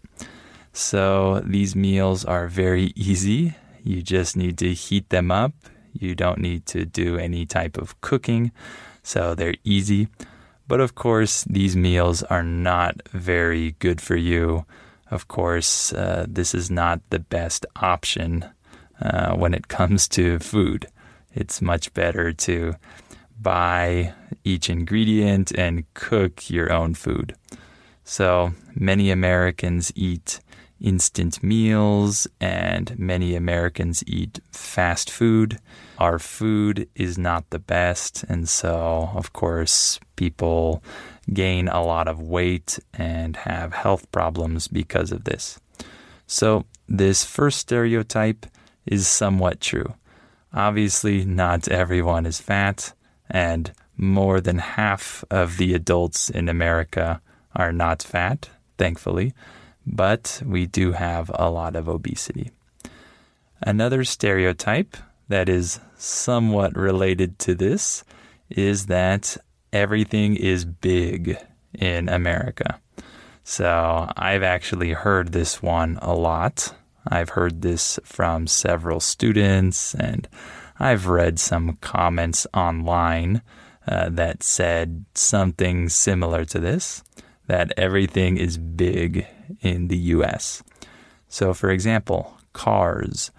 So 0.73 1.41
these 1.45 1.77
meals 1.77 2.25
are 2.25 2.49
very 2.49 2.93
easy. 2.97 3.55
You 3.83 4.03
just 4.03 4.37
need 4.37 4.59
to 4.59 4.73
heat 4.73 5.11
them 5.11 5.31
up. 5.31 5.53
You 5.93 6.15
don't 6.15 6.39
need 6.39 6.67
to 6.67 6.85
do 6.85 7.17
any 7.17 7.47
type 7.47 7.79
of 7.79 8.01
cooking. 8.01 8.51
So 9.03 9.35
they're 9.35 9.55
easy. 9.63 10.09
But 10.67 10.81
of 10.81 10.95
course, 10.95 11.45
these 11.45 11.77
meals 11.77 12.23
are 12.25 12.43
not 12.43 12.97
very 13.11 13.73
good 13.79 14.01
for 14.01 14.17
you 14.17 14.65
of 15.11 15.29
course, 15.29 15.93
uh, 15.93 16.27
this 16.29 16.55
is 16.55 16.71
not 16.71 17.01
the 17.11 17.19
best 17.19 17.67
option 17.77 18.45
uh, 19.01 19.35
when 19.35 19.55
it 19.55 19.69
comes 19.69 20.09
to 20.09 20.39
food. 20.39 20.87
It's 21.35 21.61
much 21.61 21.93
better 21.95 22.33
to 22.33 22.75
buy 23.41 24.15
each 24.45 24.71
ingredient 24.71 25.53
and 25.53 25.85
cook 25.95 26.49
your 26.49 26.73
own 26.73 26.95
food. 26.95 27.35
So 28.05 28.53
many 28.75 29.11
Americans 29.11 29.93
eat 29.95 30.41
instant 30.85 31.43
meals 31.43 32.29
and 32.41 32.97
many 32.99 33.35
Americans 33.35 34.05
eat 34.07 34.39
fast 34.53 35.11
food. 35.11 35.59
Our 35.99 36.19
food 36.19 36.89
is 36.95 37.17
not 37.17 37.49
the 37.51 37.59
best, 37.59 38.25
and 38.29 38.49
so, 38.49 39.11
of 39.15 39.33
course, 39.33 39.99
people 40.17 40.85
gain 41.33 41.69
a 41.69 41.83
lot 41.83 42.07
of 42.07 42.21
weight 42.21 42.79
and 42.93 43.37
have 43.37 43.73
health 43.73 44.11
problems 44.13 44.69
because 44.69 45.11
of 45.11 45.25
this. 45.25 45.59
So, 46.27 46.67
this 46.87 47.25
first 47.25 47.59
stereotype 47.59 48.47
is 48.85 49.09
somewhat 49.09 49.61
true. 49.61 49.95
Obviously, 50.53 51.25
not 51.25 51.67
everyone 51.69 52.27
is 52.27 52.41
fat, 52.41 52.93
and 53.31 53.73
more 53.97 54.41
than 54.41 54.59
half 54.59 55.25
of 55.31 55.57
the 55.57 55.73
adults 55.73 56.29
in 56.29 56.49
America 56.49 57.23
are 57.57 57.73
not 57.73 58.03
fat, 58.03 58.51
thankfully, 58.77 59.33
but 59.87 60.43
we 60.45 60.67
do 60.67 60.93
have 60.93 61.31
a 61.35 61.51
lot 61.51 61.77
of 61.77 61.89
obesity. 61.89 62.51
Another 63.61 64.05
stereotype 64.05 64.97
that 65.29 65.49
is 65.49 65.81
somewhat 65.97 66.77
related 66.77 67.39
to 67.41 67.55
this 67.55 68.05
is 68.51 68.87
that 68.87 69.37
everything 69.73 70.37
is 70.37 70.65
big 70.65 71.37
in 71.75 72.09
America. 72.09 72.81
So 73.43 74.09
I've 74.17 74.43
actually 74.43 74.93
heard 74.93 75.33
this 75.33 75.63
one 75.63 75.99
a 76.01 76.15
lot. 76.15 76.75
I've 77.07 77.31
heard 77.31 77.63
this 77.63 77.99
from 78.03 78.47
several 78.47 79.01
students, 79.01 79.95
and 79.95 80.27
I've 80.79 81.07
read 81.07 81.39
some 81.39 81.77
comments 81.81 82.47
online 82.55 83.43
uh, 83.87 84.09
that 84.11 84.43
said 84.43 85.05
something 85.15 85.91
similar 85.91 86.45
to 86.47 86.59
this 86.59 87.03
that 87.47 87.73
everything 87.77 88.39
is 88.39 88.57
big 88.57 89.27
in 89.61 89.89
the 89.89 89.97
US. 89.97 90.63
So, 91.29 91.55
for 91.55 91.71
example, 91.71 92.37
cars. 92.53 93.31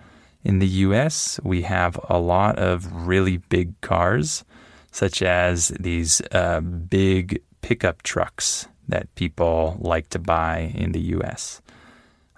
In 0.43 0.59
the 0.59 0.67
US, 0.67 1.39
we 1.43 1.63
have 1.63 1.99
a 2.09 2.19
lot 2.19 2.59
of 2.59 3.07
really 3.07 3.37
big 3.37 3.79
cars 3.81 4.43
such 4.91 5.21
as 5.21 5.69
these 5.79 6.21
uh, 6.31 6.61
big 6.61 7.41
pickup 7.61 8.01
trucks 8.03 8.67
that 8.87 9.13
people 9.15 9.75
like 9.79 10.09
to 10.09 10.19
buy 10.19 10.71
in 10.75 10.91
the 10.91 11.01
US. 11.17 11.61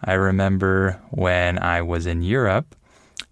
I 0.03 0.13
remember 0.13 0.99
when 1.11 1.59
I 1.59 1.81
was 1.81 2.05
in 2.05 2.21
Europe, 2.21 2.75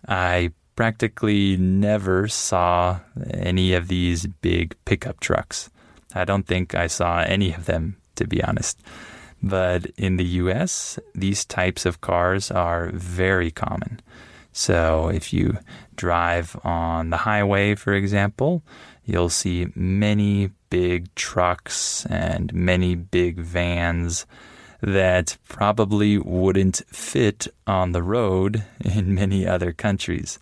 I 0.08 0.52
practically 0.76 1.58
never 1.58 2.28
saw 2.28 3.00
any 3.32 3.74
of 3.74 3.88
these 3.88 4.28
big 4.42 4.76
pickup 4.86 5.20
trucks. 5.20 5.70
I 6.14 6.26
don't 6.26 6.46
think 6.46 6.76
I 6.76 6.88
saw 6.88 7.20
any 7.22 7.54
of 7.54 7.66
them, 7.66 7.98
to 8.16 8.28
be 8.28 8.44
honest. 8.44 8.80
But 9.46 9.86
in 9.96 10.18
the 10.18 10.26
US, 10.42 10.98
these 11.14 11.46
types 11.46 11.86
of 11.86 12.02
cars 12.02 12.50
are 12.50 12.90
very 12.92 13.52
common. 13.52 14.02
So 14.52 15.10
if 15.10 15.32
you 15.32 15.60
drive 15.96 16.58
on 16.64 17.12
the 17.12 17.18
highway, 17.18 17.76
for 17.76 17.94
example, 17.94 18.64
you'll 19.06 19.30
see 19.30 19.68
many 19.76 20.50
big 20.72 21.14
trucks 21.14 22.08
and 22.08 22.52
many 22.56 22.96
big 22.96 23.38
vans 23.38 24.26
that 24.82 25.38
probably 25.48 26.18
wouldn't 26.18 26.82
fit 26.88 27.48
on 27.68 27.92
the 27.92 28.02
road 28.02 28.64
in 28.84 29.14
many 29.14 29.46
other 29.46 29.72
countries. 29.72 30.40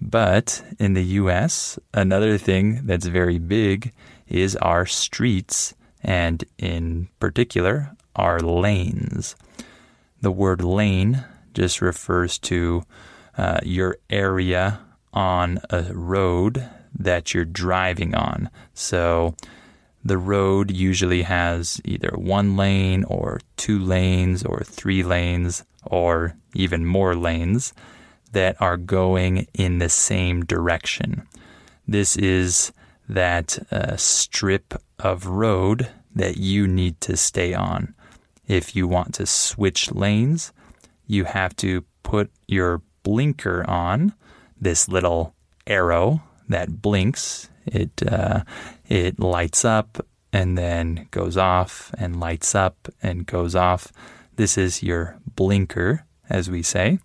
But 0.00 0.62
in 0.78 0.94
the 0.94 1.18
US, 1.22 1.76
another 1.92 2.38
thing 2.38 2.86
that's 2.86 3.06
very 3.06 3.38
big 3.38 3.92
is 4.28 4.54
our 4.56 4.86
streets, 4.86 5.74
and 6.04 6.44
in 6.56 7.08
particular, 7.18 7.96
our 8.18 8.40
lanes. 8.40 9.36
The 10.20 10.30
word 10.30 10.62
lane 10.62 11.24
just 11.54 11.80
refers 11.80 12.38
to 12.40 12.82
uh, 13.36 13.60
your 13.62 13.96
area 14.10 14.80
on 15.12 15.60
a 15.70 15.84
road 15.94 16.68
that 16.98 17.32
you're 17.32 17.44
driving 17.44 18.14
on. 18.14 18.50
So 18.74 19.34
the 20.04 20.18
road 20.18 20.70
usually 20.70 21.22
has 21.22 21.80
either 21.84 22.12
one 22.16 22.56
lane 22.56 23.04
or 23.04 23.40
two 23.56 23.78
lanes 23.78 24.42
or 24.44 24.60
three 24.60 25.02
lanes 25.02 25.64
or 25.84 26.36
even 26.54 26.84
more 26.84 27.14
lanes 27.14 27.72
that 28.32 28.60
are 28.60 28.76
going 28.76 29.46
in 29.54 29.78
the 29.78 29.88
same 29.88 30.44
direction. 30.44 31.26
This 31.86 32.16
is 32.16 32.72
that 33.08 33.58
uh, 33.72 33.96
strip 33.96 34.74
of 34.98 35.26
road 35.26 35.88
that 36.14 36.36
you 36.36 36.66
need 36.66 37.00
to 37.00 37.16
stay 37.16 37.54
on. 37.54 37.94
If 38.48 38.74
you 38.74 38.88
want 38.88 39.14
to 39.14 39.26
switch 39.26 39.92
lanes, 39.92 40.52
you 41.06 41.24
have 41.24 41.54
to 41.56 41.84
put 42.02 42.30
your 42.46 42.82
blinker 43.02 43.68
on, 43.68 44.14
this 44.60 44.88
little 44.88 45.34
arrow 45.66 46.22
that 46.48 46.82
blinks. 46.82 47.50
It 47.66 48.02
uh, 48.10 48.42
it 48.88 49.20
lights 49.20 49.64
up 49.64 50.04
and 50.32 50.56
then 50.56 51.08
goes 51.10 51.36
off 51.36 51.92
and 51.98 52.18
lights 52.18 52.54
up 52.54 52.88
and 53.02 53.26
goes 53.26 53.54
off. 53.54 53.92
This 54.36 54.56
is 54.56 54.82
your 54.82 55.18
blinker, 55.36 56.04
as 56.28 56.50
we 56.50 56.62
say. 56.62 56.98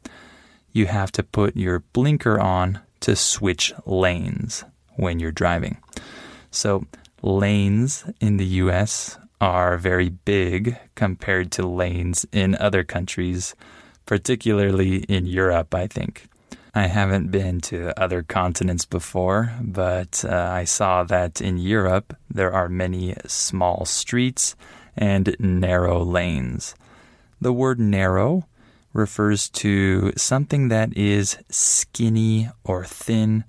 You 0.71 0.87
have 0.87 1.11
to 1.13 1.23
put 1.23 1.55
your 1.55 1.79
blinker 1.93 2.39
on 2.39 2.79
to 3.01 3.15
switch 3.15 3.73
lanes 3.85 4.63
when 4.95 5.19
you're 5.19 5.31
driving. 5.31 5.77
So, 6.51 6.85
lanes 7.21 8.05
in 8.19 8.37
the 8.37 8.45
US 8.45 9.17
are 9.43 9.77
very 9.77 10.09
big 10.09 10.77
compared 10.95 11.51
to 11.51 11.67
lanes 11.67 12.25
in 12.31 12.55
other 12.55 12.83
countries, 12.83 13.55
particularly 14.05 15.03
in 15.03 15.25
Europe, 15.25 15.75
I 15.75 15.87
think. 15.87 16.27
I 16.73 16.87
haven't 16.87 17.29
been 17.29 17.59
to 17.61 17.91
other 18.01 18.23
continents 18.23 18.85
before, 18.85 19.53
but 19.61 20.23
uh, 20.25 20.33
I 20.33 20.63
saw 20.63 21.03
that 21.03 21.41
in 21.41 21.57
Europe 21.57 22.15
there 22.33 22.53
are 22.53 22.69
many 22.69 23.15
small 23.27 23.85
streets 23.85 24.55
and 24.95 25.35
narrow 25.39 26.01
lanes. 26.03 26.73
The 27.41 27.53
word 27.53 27.79
narrow 27.79 28.47
refers 28.93 29.49
to 29.49 30.13
something 30.15 30.69
that 30.69 30.95
is 30.95 31.37
skinny 31.49 32.49
or 32.63 32.85
thin, 32.85 33.43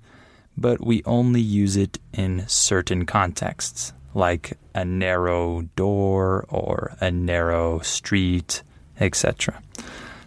but 0.57 0.85
we 0.85 1.01
only 1.05 1.41
use 1.41 1.77
it 1.77 1.99
in 2.13 2.43
certain 2.47 3.05
contexts, 3.05 3.93
like 4.15 4.57
a 4.73 4.83
narrow 4.83 5.61
door 5.75 6.45
or 6.49 6.95
a 7.01 7.11
narrow 7.11 7.79
street, 7.79 8.63
etc. 8.99 9.61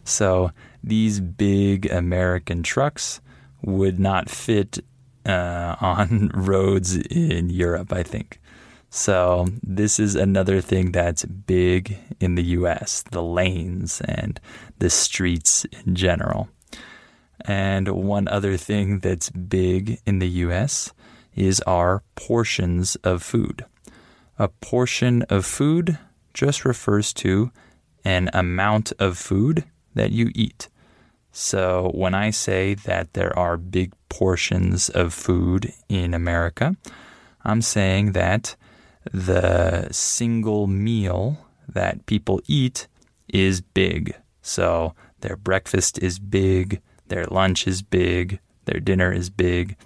So, 0.05 0.53
these 0.85 1.19
big 1.21 1.91
American 1.91 2.63
trucks 2.63 3.21
would 3.63 3.99
not 3.99 4.31
fit 4.31 4.79
uh, 5.27 5.75
on 5.81 6.31
roads 6.35 6.97
in 6.97 7.51
Europe, 7.51 7.93
I 7.93 8.05
think. 8.05 8.41
So, 8.91 9.49
this 9.63 9.99
is 9.99 10.15
another 10.15 10.61
thing 10.61 10.93
that's 10.93 11.25
big 11.25 11.99
in 12.21 12.37
the 12.37 12.45
US 12.59 13.03
the 13.11 13.23
lanes 13.23 14.01
and 14.03 14.41
the 14.79 14.91
streets 14.91 15.67
in 15.85 15.95
general. 15.95 16.49
And 17.45 17.89
one 17.89 18.29
other 18.29 18.57
thing 18.57 18.99
that's 18.99 19.31
big 19.31 20.01
in 20.05 20.19
the 20.19 20.29
US 20.47 20.93
is 21.35 21.61
our 21.63 22.03
portions 22.17 22.97
of 22.97 23.23
food. 23.23 23.65
A 24.39 24.47
portion 24.47 25.23
of 25.23 25.45
food 25.45 25.99
just 26.33 26.65
refers 26.65 27.13
to 27.15 27.51
an 28.05 28.31
amount 28.33 28.93
of 29.01 29.19
food 29.19 29.65
that 29.95 30.13
you 30.13 30.31
eat. 30.33 30.69
So 31.33 31.91
when 31.93 32.15
I 32.15 32.31
say 32.31 32.75
that 32.75 33.15
there 33.15 33.37
are 33.37 33.57
big 33.57 33.93
portions 34.09 34.89
of 34.91 35.13
food 35.13 35.73
in 35.89 36.15
America, 36.15 36.77
I'm 37.45 37.63
saying 37.63 38.13
that 38.13 38.55
the 39.13 39.89
single 39.91 40.69
meal 40.69 41.39
that 41.69 42.07
people 42.07 42.41
eat 42.47 42.87
is 43.29 43.61
big. 43.61 44.15
So 44.41 44.95
their 45.21 45.37
breakfast 45.37 45.99
is 45.99 46.21
big, 46.21 46.81
their 47.09 47.25
lunch 47.25 47.67
is 47.67 47.83
big, 47.83 48.39
their 48.67 48.79
dinner 48.79 49.13
is 49.13 49.31
big. 49.31 49.77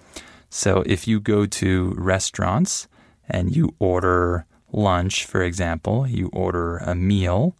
So 0.49 0.83
if 0.85 1.07
you 1.07 1.19
go 1.19 1.47
to 1.47 1.95
restaurants 1.97 2.87
and 3.29 3.55
you 3.55 3.75
order 3.79 4.45
lunch, 4.71 5.25
for 5.25 5.43
example, 5.43 6.07
you 6.07 6.29
order 6.33 6.77
a 6.77 6.95
meal, 6.95 7.55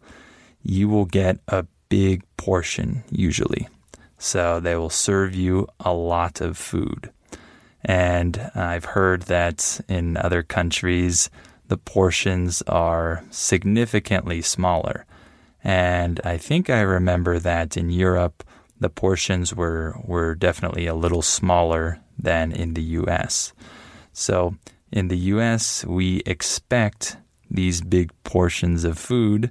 you 0.62 0.88
will 0.88 1.04
get 1.04 1.38
a 1.48 1.66
big 1.88 2.22
portion 2.36 3.04
usually. 3.10 3.68
So 4.18 4.60
they 4.60 4.76
will 4.76 4.90
serve 4.90 5.34
you 5.34 5.68
a 5.80 5.92
lot 5.92 6.40
of 6.40 6.56
food. 6.56 7.10
And 7.84 8.50
I've 8.54 8.86
heard 8.86 9.22
that 9.22 9.80
in 9.88 10.16
other 10.16 10.42
countries, 10.42 11.28
the 11.68 11.76
portions 11.76 12.62
are 12.62 13.22
significantly 13.30 14.40
smaller. 14.42 15.04
And 15.62 16.20
I 16.24 16.38
think 16.38 16.70
I 16.70 16.80
remember 16.80 17.38
that 17.38 17.76
in 17.76 17.90
Europe, 17.90 18.42
the 18.80 18.90
portions 18.90 19.54
were, 19.54 19.94
were 20.04 20.34
definitely 20.34 20.86
a 20.86 20.94
little 20.94 21.22
smaller 21.22 22.00
than 22.18 22.52
in 22.52 22.74
the 22.74 22.82
US. 22.82 23.52
So 24.12 24.56
in 24.94 25.08
the 25.08 25.18
US, 25.34 25.84
we 25.84 26.22
expect 26.24 27.18
these 27.50 27.82
big 27.82 28.10
portions 28.24 28.84
of 28.84 28.98
food 28.98 29.50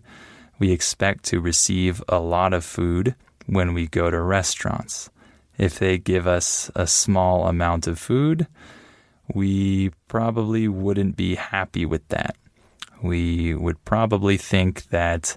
we 0.64 0.72
expect 0.72 1.26
to 1.26 1.42
receive 1.42 2.02
a 2.08 2.20
lot 2.20 2.54
of 2.54 2.64
food 2.64 3.16
when 3.48 3.74
we 3.74 3.86
go 3.88 4.10
to 4.10 4.22
restaurants. 4.22 5.10
If 5.58 5.78
they 5.78 5.98
give 5.98 6.26
us 6.26 6.72
a 6.74 6.88
small 6.88 7.48
amount 7.48 7.86
of 7.86 8.00
food, 8.00 8.48
we 9.34 9.92
probably 10.08 10.70
wouldn't 10.70 11.18
be 11.18 11.36
happy 11.36 11.86
with 11.86 12.08
that. 12.08 12.38
We 13.02 13.54
would 13.54 13.84
probably 13.84 14.38
think 14.38 14.86
that 14.86 15.36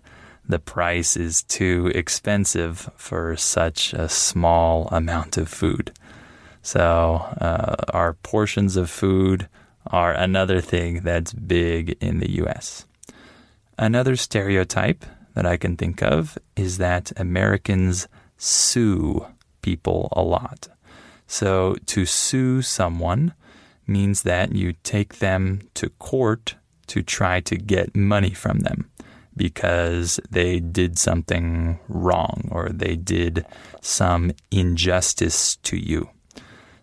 the 0.49 0.61
price 0.61 1.17
is 1.17 1.43
too 1.43 1.91
expensive 1.93 2.89
for 2.97 3.37
such 3.37 3.93
a 3.95 4.09
small 4.09 4.87
amount 4.93 5.37
of 5.37 5.49
food. 5.49 5.91
So, 6.63 7.15
uh, 7.41 7.75
our 7.93 8.13
portions 8.13 8.77
of 8.77 8.91
food 8.91 9.49
are 9.89 10.13
another 10.13 10.61
thing 10.61 11.01
that's 11.01 11.33
big 11.33 11.97
in 12.01 12.19
the 12.19 12.31
US. 12.43 12.87
Another 13.79 14.17
stereotype 14.17 15.05
that 15.35 15.47
I 15.47 15.57
can 15.57 15.77
think 15.77 16.03
of 16.03 16.39
is 16.57 16.79
that 16.79 17.13
Americans 17.17 18.09
sue 18.39 19.27
people 19.63 20.09
a 20.13 20.23
lot. 20.23 20.69
So 21.27 21.77
to 21.87 22.07
sue 22.07 22.63
someone 22.63 23.35
means 23.87 24.23
that 24.23 24.53
you 24.53 24.75
take 24.83 25.19
them 25.19 25.69
to 25.75 25.91
court 25.91 26.57
to 26.87 27.03
try 27.03 27.41
to 27.41 27.57
get 27.57 27.95
money 27.97 28.31
from 28.31 28.61
them 28.61 28.91
because 29.37 30.19
they 30.31 30.61
did 30.61 30.99
something 30.99 31.79
wrong 31.89 32.49
or 32.51 32.71
they 32.71 32.97
did 32.97 33.45
some 33.81 34.33
injustice 34.51 35.57
to 35.57 35.77
you. 35.77 36.09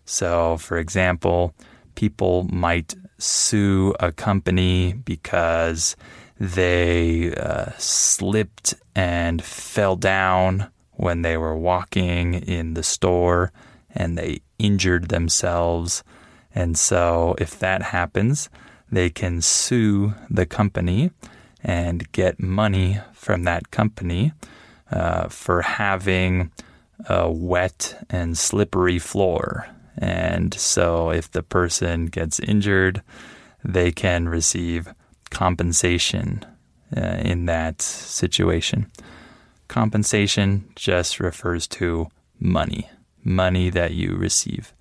So, 0.04 0.58
for 0.58 0.78
example, 0.78 1.54
people 1.94 2.44
might 2.44 2.94
sue 3.18 3.94
a 4.00 4.12
company 4.12 4.92
because 4.92 5.96
they 6.38 7.34
uh, 7.34 7.70
slipped 7.78 8.74
and 8.94 9.42
fell 9.42 9.96
down 9.96 10.70
when 10.92 11.22
they 11.22 11.36
were 11.36 11.56
walking 11.56 12.34
in 12.34 12.74
the 12.74 12.82
store 12.82 13.52
and 13.90 14.18
they 14.18 14.40
injured 14.58 15.08
themselves. 15.08 16.02
And 16.54 16.78
so, 16.78 17.34
if 17.38 17.58
that 17.58 17.82
happens, 17.82 18.48
they 18.90 19.10
can 19.10 19.40
sue 19.40 20.14
the 20.30 20.46
company 20.46 21.10
and 21.62 22.10
get 22.12 22.40
money 22.40 23.00
from 23.12 23.44
that 23.44 23.70
company 23.70 24.32
uh, 24.90 25.28
for 25.28 25.62
having 25.62 26.52
a 27.08 27.30
wet 27.30 28.04
and 28.10 28.38
slippery 28.38 28.98
floor. 28.98 29.66
And 29.96 30.52
so, 30.54 31.10
if 31.10 31.30
the 31.30 31.42
person 31.42 32.06
gets 32.06 32.40
injured, 32.40 33.02
they 33.64 33.92
can 33.92 34.28
receive 34.28 34.92
compensation 35.30 36.44
uh, 36.96 37.00
in 37.00 37.46
that 37.46 37.80
situation. 37.80 38.90
Compensation 39.68 40.68
just 40.76 41.20
refers 41.20 41.66
to 41.66 42.08
money. 42.38 42.88
money 43.26 43.70
that 43.70 43.92
you 43.92 44.14
receive. 44.14 44.74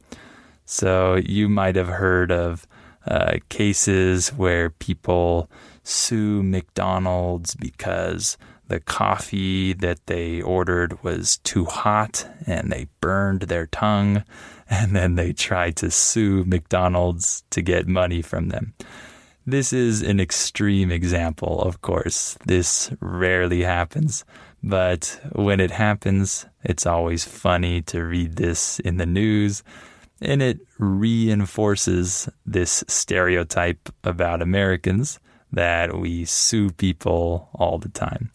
So 0.66 1.16
you 1.16 1.48
might 1.48 1.76
have 1.76 1.88
heard 1.88 2.32
of 2.32 2.68
uh, 3.06 3.38
cases 3.50 4.30
where 4.30 4.70
people 4.70 5.50
sue 5.84 6.44
McDonald's 6.44 7.56
because 7.56 8.38
the 8.68 8.80
coffee 8.80 9.74
that 9.74 10.06
they 10.08 10.42
ordered 10.42 11.02
was 11.04 11.38
too 11.38 11.66
hot 11.66 12.28
and 12.46 12.72
they 12.72 12.88
burned 13.02 13.44
their 13.44 13.68
tongue 13.68 14.24
and 14.82 14.96
then 14.96 15.16
they 15.16 15.34
tried 15.34 15.76
to 15.78 15.92
sue 15.92 16.44
McDonald's 16.46 17.44
to 17.52 17.62
get 17.62 17.88
money 17.88 18.22
from 18.22 18.50
them. 18.50 18.74
This 19.46 19.74
is 19.74 20.02
an 20.02 20.20
extreme 20.20 20.92
example, 20.92 21.62
of 21.62 21.82
course. 21.82 22.38
This 22.46 22.92
rarely 23.00 23.62
happens, 23.64 24.26
but 24.64 25.20
when 25.34 25.60
it 25.60 25.72
happens, 25.72 26.46
it's 26.64 26.86
always 26.86 27.24
funny 27.26 27.82
to 27.84 28.04
read 28.04 28.38
this 28.38 28.80
in 28.80 28.98
the 28.98 29.06
news 29.06 29.64
and 30.22 30.42
it 30.42 30.60
reinforces 30.80 32.30
this 32.46 32.84
stereotype 32.88 33.90
about 34.04 34.42
Americans 34.42 35.20
that 35.52 36.00
we 36.00 36.26
sue 36.26 36.72
people 36.72 37.50
all 37.54 37.78
the 37.78 37.90
time. 37.90 38.32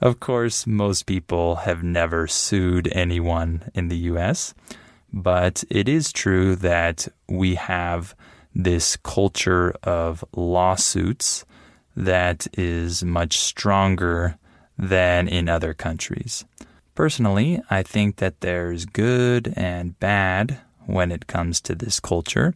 Of 0.00 0.20
course, 0.20 0.66
most 0.66 1.06
people 1.06 1.56
have 1.56 1.82
never 1.82 2.28
sued 2.28 2.88
anyone 2.92 3.70
in 3.74 3.88
the 3.88 3.96
US, 4.12 4.54
but 5.12 5.64
it 5.70 5.88
is 5.88 6.12
true 6.12 6.56
that 6.56 7.08
we 7.28 7.54
have 7.54 8.14
this 8.54 8.96
culture 8.96 9.74
of 9.82 10.24
lawsuits 10.34 11.44
that 11.96 12.46
is 12.58 13.04
much 13.04 13.38
stronger 13.38 14.38
than 14.76 15.28
in 15.28 15.48
other 15.48 15.74
countries. 15.74 16.44
Personally, 16.94 17.60
I 17.70 17.82
think 17.82 18.16
that 18.16 18.40
there's 18.40 18.84
good 18.84 19.52
and 19.56 19.98
bad 20.00 20.58
when 20.86 21.12
it 21.12 21.26
comes 21.26 21.60
to 21.62 21.74
this 21.74 22.00
culture. 22.00 22.54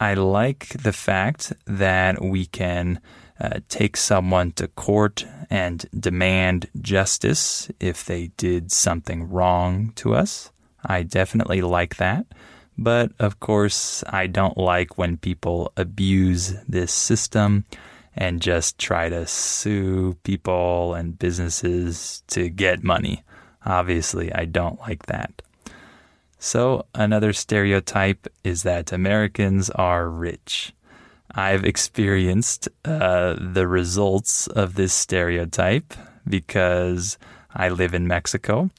I 0.00 0.14
like 0.14 0.68
the 0.70 0.92
fact 0.92 1.52
that 1.66 2.22
we 2.22 2.46
can 2.46 3.00
uh, 3.40 3.60
take 3.68 3.96
someone 3.96 4.52
to 4.52 4.68
court 4.68 5.24
and 5.50 5.84
demand 5.98 6.68
justice 6.80 7.70
if 7.78 8.04
they 8.04 8.28
did 8.36 8.72
something 8.72 9.28
wrong 9.28 9.92
to 9.96 10.14
us. 10.14 10.50
I 10.84 11.02
definitely 11.02 11.62
like 11.62 11.96
that. 11.96 12.26
But 12.78 13.12
of 13.18 13.40
course, 13.40 14.02
I 14.08 14.26
don't 14.26 14.56
like 14.56 14.98
when 14.98 15.16
people 15.16 15.72
abuse 15.76 16.54
this 16.68 16.92
system 16.92 17.64
and 18.14 18.42
just 18.42 18.78
try 18.78 19.08
to 19.08 19.26
sue 19.26 20.16
people 20.22 20.94
and 20.94 21.18
businesses 21.18 22.22
to 22.28 22.48
get 22.48 22.82
money. 22.82 23.22
Obviously, 23.64 24.32
I 24.32 24.44
don't 24.44 24.80
like 24.80 25.06
that. 25.06 25.42
So, 26.38 26.86
another 26.94 27.32
stereotype 27.32 28.26
is 28.42 28.64
that 28.64 28.92
Americans 28.92 29.70
are 29.70 30.08
rich. 30.08 30.74
I've 31.34 31.64
experienced 31.64 32.68
uh, 32.84 33.36
the 33.38 33.66
results 33.68 34.48
of 34.48 34.74
this 34.74 34.92
stereotype 34.92 35.94
because 36.28 37.16
I 37.54 37.68
live 37.68 37.94
in 37.94 38.06
Mexico. 38.06 38.70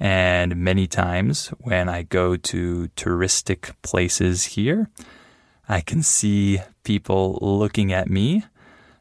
And 0.00 0.56
many 0.56 0.86
times 0.86 1.48
when 1.58 1.88
I 1.88 2.02
go 2.02 2.36
to 2.36 2.88
touristic 2.96 3.74
places 3.82 4.44
here, 4.44 4.88
I 5.68 5.80
can 5.80 6.02
see 6.02 6.60
people 6.84 7.38
looking 7.42 7.92
at 7.92 8.08
me, 8.08 8.44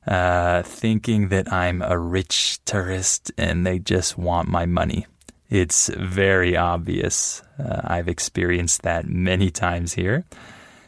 uh, 0.08 0.64
thinking 0.64 1.30
that 1.30 1.52
I'm 1.52 1.82
a 1.82 1.98
rich 1.98 2.60
tourist 2.66 3.32
and 3.38 3.66
they 3.66 3.80
just 3.80 4.18
want 4.18 4.50
my 4.50 4.66
money. 4.66 5.06
It's 5.50 5.88
very 5.88 6.58
obvious. 6.58 7.42
Uh, 7.58 7.82
I've 7.84 8.10
experienced 8.10 8.82
that 8.82 9.08
many 9.08 9.50
times 9.50 9.94
here. 9.94 10.26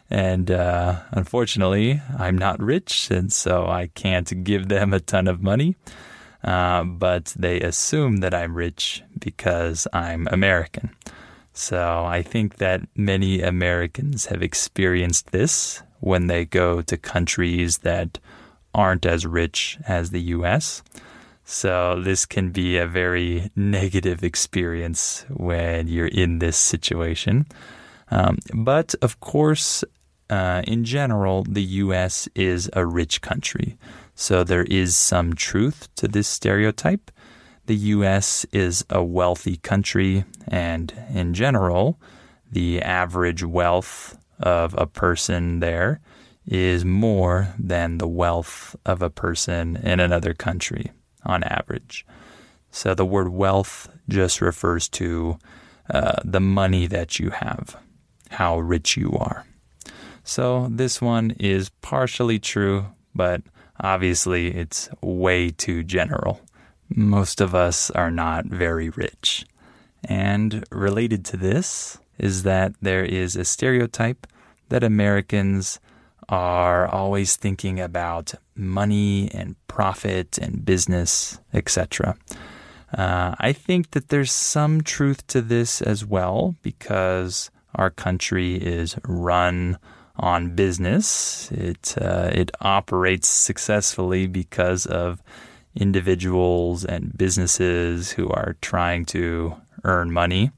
And 0.09 0.49
uh, 0.49 1.01
unfortunately, 1.11 2.01
I'm 2.17 2.37
not 2.37 2.59
rich, 2.59 3.11
and 3.11 3.31
so 3.31 3.67
I 3.67 3.87
can't 3.93 4.43
give 4.43 4.67
them 4.67 4.91
a 4.91 4.99
ton 4.99 5.27
of 5.27 5.43
money. 5.43 5.75
Uh, 6.43 6.83
but 6.83 7.33
they 7.37 7.59
assume 7.59 8.17
that 8.17 8.33
I'm 8.33 8.55
rich 8.55 9.03
because 9.17 9.87
I'm 9.91 10.27
American. 10.31 10.95
So 11.53 12.05
I 12.05 12.21
think 12.21 12.57
that 12.57 12.81
many 12.95 13.41
Americans 13.41 14.27
have 14.27 14.41
experienced 14.41 15.31
this 15.31 15.83
when 15.99 16.27
they 16.27 16.45
go 16.45 16.81
to 16.81 16.97
countries 16.97 17.79
that 17.79 18.19
aren't 18.73 19.05
as 19.05 19.25
rich 19.25 19.77
as 19.85 20.11
the 20.11 20.21
US. 20.21 20.81
So 21.43 21.99
this 21.99 22.25
can 22.25 22.51
be 22.51 22.77
a 22.77 22.87
very 22.87 23.49
negative 23.55 24.23
experience 24.23 25.25
when 25.29 25.87
you're 25.87 26.07
in 26.07 26.39
this 26.39 26.55
situation. 26.55 27.47
Um, 28.11 28.37
but 28.53 28.95
of 29.01 29.19
course, 29.19 29.83
uh, 30.29 30.61
in 30.67 30.85
general, 30.85 31.43
the 31.43 31.63
US 31.63 32.29
is 32.35 32.69
a 32.73 32.85
rich 32.85 33.21
country. 33.21 33.77
So 34.19 34.43
there 34.43 34.65
is 34.65 34.97
some 34.97 35.33
truth 35.33 35.87
to 35.95 36.05
this 36.05 36.27
stereotype. 36.27 37.09
The 37.67 37.75
US 37.95 38.45
is 38.51 38.83
a 38.89 39.01
wealthy 39.01 39.55
country, 39.55 40.25
and 40.45 40.93
in 41.13 41.33
general, 41.33 41.97
the 42.51 42.81
average 42.81 43.45
wealth 43.45 44.17
of 44.37 44.75
a 44.77 44.85
person 44.85 45.61
there 45.61 46.01
is 46.45 46.83
more 46.83 47.53
than 47.57 47.97
the 47.97 48.09
wealth 48.09 48.75
of 48.85 49.01
a 49.01 49.09
person 49.09 49.77
in 49.77 50.01
another 50.01 50.33
country 50.33 50.91
on 51.23 51.41
average. 51.45 52.05
So 52.71 52.93
the 52.93 53.05
word 53.05 53.29
wealth 53.29 53.87
just 54.09 54.41
refers 54.41 54.89
to 54.89 55.39
uh, 55.89 56.17
the 56.25 56.41
money 56.41 56.87
that 56.87 57.19
you 57.19 57.29
have, 57.29 57.77
how 58.31 58.59
rich 58.59 58.97
you 58.97 59.13
are. 59.13 59.45
So 60.25 60.67
this 60.69 61.01
one 61.01 61.31
is 61.39 61.69
partially 61.81 62.37
true, 62.37 62.87
but 63.15 63.43
obviously 63.79 64.55
it's 64.55 64.89
way 65.01 65.49
too 65.49 65.83
general. 65.83 66.41
Most 66.89 67.41
of 67.41 67.53
us 67.53 67.91
are 67.91 68.11
not 68.11 68.45
very 68.45 68.89
rich. 68.89 69.45
And 70.03 70.63
related 70.71 71.25
to 71.25 71.37
this 71.37 71.99
is 72.17 72.43
that 72.43 72.73
there 72.81 73.03
is 73.03 73.35
a 73.35 73.45
stereotype 73.45 74.27
that 74.69 74.83
Americans 74.83 75.79
are 76.29 76.87
always 76.87 77.35
thinking 77.35 77.79
about 77.79 78.33
money 78.55 79.31
and 79.33 79.55
profit 79.67 80.37
and 80.37 80.63
business, 80.63 81.39
etc. 81.53 82.15
Uh, 82.95 83.35
I 83.39 83.53
think 83.53 83.91
that 83.91 84.09
there's 84.09 84.31
some 84.31 84.81
truth 84.81 85.25
to 85.27 85.41
this 85.41 85.81
as 85.81 86.05
well 86.05 86.55
because 86.61 87.49
our 87.75 87.89
country 87.89 88.55
is 88.55 88.95
run 89.05 89.77
on 90.19 90.55
business. 90.55 91.51
It 91.51 91.95
uh, 91.99 92.29
it 92.33 92.51
operates 92.61 93.27
successfully 93.27 94.27
because 94.27 94.85
of 94.85 95.21
individuals 95.75 96.85
and 96.85 97.17
businesses 97.17 98.11
who 98.11 98.29
are 98.29 98.55
trying 98.61 99.05
to 99.05 99.55
earn 99.83 100.11
money. 100.11 100.51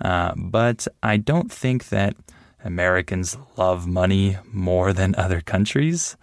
Uh, 0.00 0.32
but 0.36 0.86
I 1.02 1.16
don't 1.16 1.52
think 1.52 1.88
that 1.88 2.16
Americans 2.64 3.36
love 3.56 3.86
money 3.86 4.36
more 4.52 4.92
than 4.92 5.14
other 5.14 5.40
countries. 5.40 6.16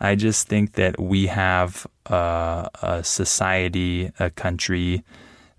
I 0.00 0.14
just 0.14 0.48
think 0.48 0.72
that 0.72 1.00
we 1.00 1.26
have 1.26 1.86
uh, 2.10 2.68
a 2.82 3.02
society, 3.02 4.10
a 4.18 4.30
country 4.30 5.04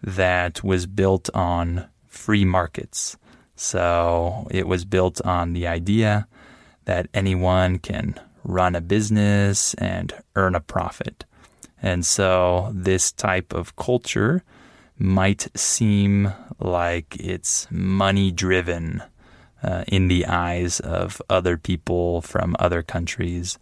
that 0.03 0.63
was 0.63 0.85
built 0.85 1.29
on 1.33 1.87
free 2.07 2.45
markets. 2.45 3.17
So 3.55 4.47
it 4.51 4.67
was 4.67 4.85
built 4.85 5.19
on 5.21 5.53
the 5.53 5.65
idea 5.65 6.27
that 6.87 7.09
anyone 7.13 7.77
can 7.77 8.15
run 8.45 8.73
a 8.73 8.81
business 8.81 9.73
and 9.75 10.13
earn 10.35 10.55
a 10.55 10.61
profit. 10.61 11.25
And 11.81 12.05
so 12.05 12.71
this 12.73 13.11
type 13.11 13.53
of 13.53 13.75
culture 13.75 14.41
might 14.97 15.47
seem 15.55 16.33
like 16.59 17.15
it's 17.19 17.67
money 17.69 18.31
driven 18.31 19.03
uh, 19.61 19.83
in 19.87 20.07
the 20.07 20.25
eyes 20.25 20.79
of 20.79 21.21
other 21.29 21.57
people 21.57 22.21
from 22.21 22.55
other 22.57 22.81
countries. 22.81 23.59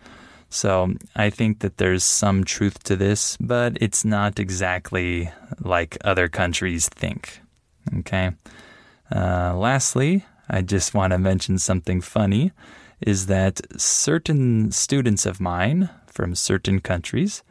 So 0.50 0.94
I 1.16 1.32
think 1.32 1.60
that 1.60 1.78
there's 1.78 2.04
some 2.04 2.44
truth 2.44 2.84
to 2.84 2.96
this, 2.96 3.38
but 3.42 3.76
it's 3.82 4.06
not 4.06 4.40
exactly 4.40 5.32
like 5.60 5.98
other 6.06 6.30
countries 6.30 6.88
think. 6.90 7.42
Okay. 8.00 8.32
Uh, 9.14 9.58
lastly, 9.58 10.26
I 10.48 10.62
just 10.62 10.94
want 10.94 11.12
to 11.12 11.18
mention 11.18 11.58
something 11.58 12.02
funny 12.02 12.52
is 13.02 13.26
that 13.28 13.62
certain 13.80 14.72
students 14.72 15.26
of 15.26 15.42
mine 15.42 15.90
from 16.08 16.36
certain 16.36 16.80
countries 16.80 17.44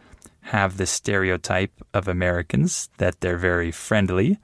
have 0.43 0.77
the 0.77 0.87
stereotype 0.87 1.73
of 1.93 2.09
Americans 2.09 2.89
that 2.99 3.21
they're 3.21 3.39
very 3.39 3.71
friendly, 3.71 4.39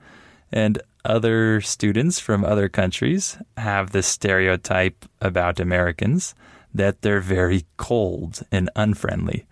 and 0.51 0.81
other 1.05 1.61
students 1.61 2.19
from 2.19 2.43
other 2.43 2.69
countries 2.69 3.37
have 3.57 3.91
the 3.91 4.03
stereotype 4.03 5.05
about 5.19 5.59
Americans 5.59 6.35
that 6.73 7.01
they're 7.01 7.19
very 7.19 7.65
cold 7.77 8.41
and 8.51 8.69
unfriendly. 8.75 9.45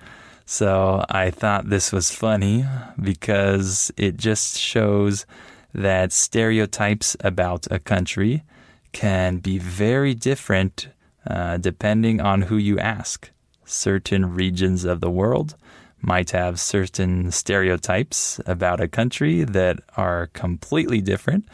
So 0.46 1.06
I 1.10 1.30
thought 1.30 1.70
this 1.70 1.92
was 1.92 2.12
funny 2.12 2.66
because 3.02 3.92
it 3.98 4.18
just 4.18 4.58
shows 4.58 5.26
that 5.74 6.12
stereotypes 6.12 7.16
about 7.20 7.68
a 7.70 7.78
country 7.78 8.44
can 8.92 9.38
be 9.38 9.60
very 9.60 10.16
different 10.16 10.88
uh, 11.28 11.58
depending 11.58 12.22
on 12.22 12.44
who 12.44 12.58
you 12.58 12.80
ask. 12.80 13.32
Certain 13.66 14.34
regions 14.34 14.86
of 14.86 15.00
the 15.00 15.12
world 15.12 15.56
might 16.02 16.32
have 16.32 16.60
certain 16.60 17.32
stereotypes 17.32 18.40
about 18.46 18.80
a 18.80 18.88
country 18.88 19.44
that 19.44 19.80
are 19.98 20.28
completely 20.28 21.02
different 21.02 21.48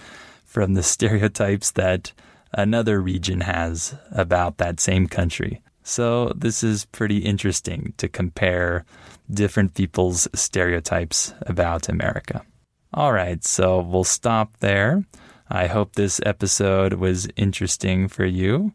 from 0.46 0.74
the 0.74 0.84
stereotypes 0.96 1.72
that 1.72 2.12
another 2.54 3.02
region 3.02 3.42
has 3.42 3.96
about 4.12 4.58
that 4.58 4.80
same 4.80 5.08
country. 5.08 5.62
So, 5.84 6.32
this 6.36 6.64
is 6.64 6.86
pretty 6.86 7.20
interesting 7.20 7.94
to 7.98 8.08
compare 8.08 8.86
different 9.30 9.76
people's 9.76 10.28
stereotypes 10.34 11.34
about 11.42 11.90
America. 11.90 12.44
All 12.92 13.12
right, 13.12 13.44
so 13.44 13.82
we'll 13.82 14.04
stop 14.04 14.58
there. 14.62 15.04
I 15.50 15.68
hope 15.68 15.94
this 15.94 16.20
episode 16.26 16.94
was 16.94 17.28
interesting 17.36 18.08
for 18.08 18.26
you. 18.26 18.74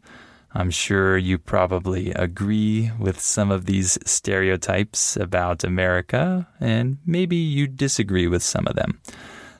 I'm 0.53 0.69
sure 0.69 1.17
you 1.17 1.37
probably 1.37 2.11
agree 2.11 2.91
with 2.99 3.19
some 3.19 3.51
of 3.51 3.65
these 3.65 3.97
stereotypes 4.05 5.15
about 5.15 5.63
America, 5.63 6.47
and 6.59 6.97
maybe 7.05 7.37
you 7.37 7.67
disagree 7.67 8.27
with 8.27 8.43
some 8.43 8.67
of 8.67 8.75
them. 8.75 8.99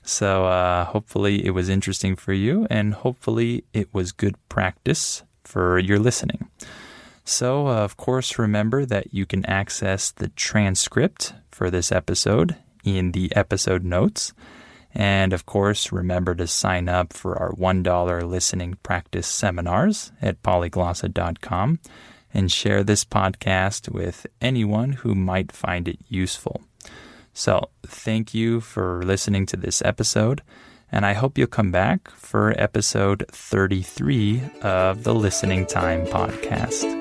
So, 0.03 0.45
uh, 0.45 0.85
hopefully, 0.85 1.45
it 1.45 1.51
was 1.51 1.69
interesting 1.69 2.15
for 2.15 2.33
you, 2.33 2.67
and 2.69 2.93
hopefully, 2.93 3.63
it 3.71 3.93
was 3.93 4.11
good 4.11 4.35
practice 4.49 5.23
for 5.43 5.79
your 5.79 5.99
listening. 5.99 6.49
So, 7.23 7.67
uh, 7.67 7.83
of 7.83 7.95
course, 7.97 8.37
remember 8.37 8.85
that 8.85 9.13
you 9.13 9.25
can 9.25 9.45
access 9.45 10.11
the 10.11 10.29
transcript 10.29 11.33
for 11.51 11.69
this 11.69 11.91
episode 11.91 12.57
in 12.83 13.11
the 13.11 13.31
episode 13.35 13.85
notes. 13.85 14.33
And 14.93 15.33
of 15.33 15.45
course, 15.45 15.91
remember 15.91 16.35
to 16.35 16.47
sign 16.47 16.89
up 16.89 17.13
for 17.13 17.37
our 17.37 17.53
$1 17.53 18.29
listening 18.29 18.77
practice 18.83 19.27
seminars 19.27 20.11
at 20.21 20.43
polyglossa.com 20.43 21.79
and 22.33 22.51
share 22.51 22.83
this 22.83 23.05
podcast 23.05 23.89
with 23.89 24.25
anyone 24.41 24.93
who 24.93 25.15
might 25.15 25.51
find 25.51 25.87
it 25.87 25.99
useful. 26.07 26.61
So, 27.33 27.69
thank 27.85 28.33
you 28.33 28.59
for 28.59 29.03
listening 29.03 29.45
to 29.47 29.57
this 29.57 29.81
episode, 29.83 30.41
and 30.91 31.05
I 31.05 31.13
hope 31.13 31.37
you'll 31.37 31.47
come 31.47 31.71
back 31.71 32.11
for 32.11 32.53
episode 32.61 33.25
33 33.31 34.41
of 34.61 35.03
the 35.03 35.15
Listening 35.15 35.65
Time 35.65 36.05
podcast. 36.07 37.00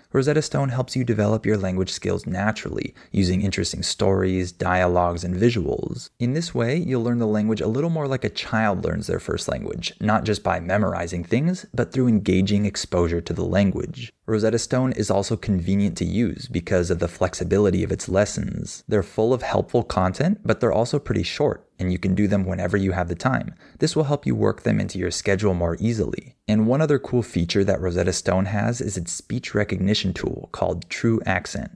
Rosetta 0.13 0.41
Stone 0.41 0.69
helps 0.69 0.93
you 0.97 1.05
develop 1.05 1.45
your 1.45 1.55
language 1.55 1.89
skills 1.89 2.25
naturally 2.25 2.93
using 3.13 3.41
interesting 3.41 3.81
stories, 3.81 4.51
dialogues, 4.51 5.23
and 5.23 5.33
visuals. 5.33 6.09
In 6.19 6.33
this 6.33 6.53
way, 6.53 6.75
you'll 6.75 7.03
learn 7.03 7.19
the 7.19 7.27
language 7.27 7.61
a 7.61 7.67
little 7.67 7.89
more 7.89 8.07
like 8.09 8.25
a 8.25 8.29
child 8.29 8.83
learns 8.83 9.07
their 9.07 9.21
first 9.21 9.47
language, 9.47 9.93
not 10.01 10.25
just 10.25 10.43
by 10.43 10.59
memorizing 10.59 11.23
things, 11.23 11.65
but 11.73 11.93
through 11.93 12.09
engaging 12.09 12.65
exposure 12.65 13.21
to 13.21 13.33
the 13.33 13.45
language. 13.45 14.11
Rosetta 14.31 14.59
Stone 14.59 14.93
is 14.93 15.11
also 15.11 15.35
convenient 15.35 15.97
to 15.97 16.05
use 16.05 16.47
because 16.47 16.89
of 16.89 16.99
the 16.99 17.09
flexibility 17.09 17.83
of 17.83 17.91
its 17.91 18.07
lessons. 18.07 18.81
They're 18.87 19.03
full 19.03 19.33
of 19.33 19.41
helpful 19.41 19.83
content, 19.83 20.39
but 20.45 20.61
they're 20.61 20.71
also 20.71 20.99
pretty 20.99 21.23
short, 21.23 21.67
and 21.77 21.91
you 21.91 21.99
can 21.99 22.15
do 22.15 22.29
them 22.29 22.45
whenever 22.45 22.77
you 22.77 22.93
have 22.93 23.09
the 23.09 23.15
time. 23.15 23.53
This 23.79 23.93
will 23.93 24.05
help 24.05 24.25
you 24.25 24.33
work 24.33 24.63
them 24.63 24.79
into 24.79 24.97
your 24.97 25.11
schedule 25.11 25.53
more 25.53 25.75
easily. 25.81 26.37
And 26.47 26.65
one 26.65 26.79
other 26.79 26.97
cool 26.97 27.23
feature 27.23 27.65
that 27.65 27.81
Rosetta 27.81 28.13
Stone 28.13 28.45
has 28.45 28.79
is 28.79 28.95
its 28.95 29.11
speech 29.11 29.53
recognition 29.53 30.13
tool 30.13 30.47
called 30.53 30.87
TruAccent. 30.87 31.75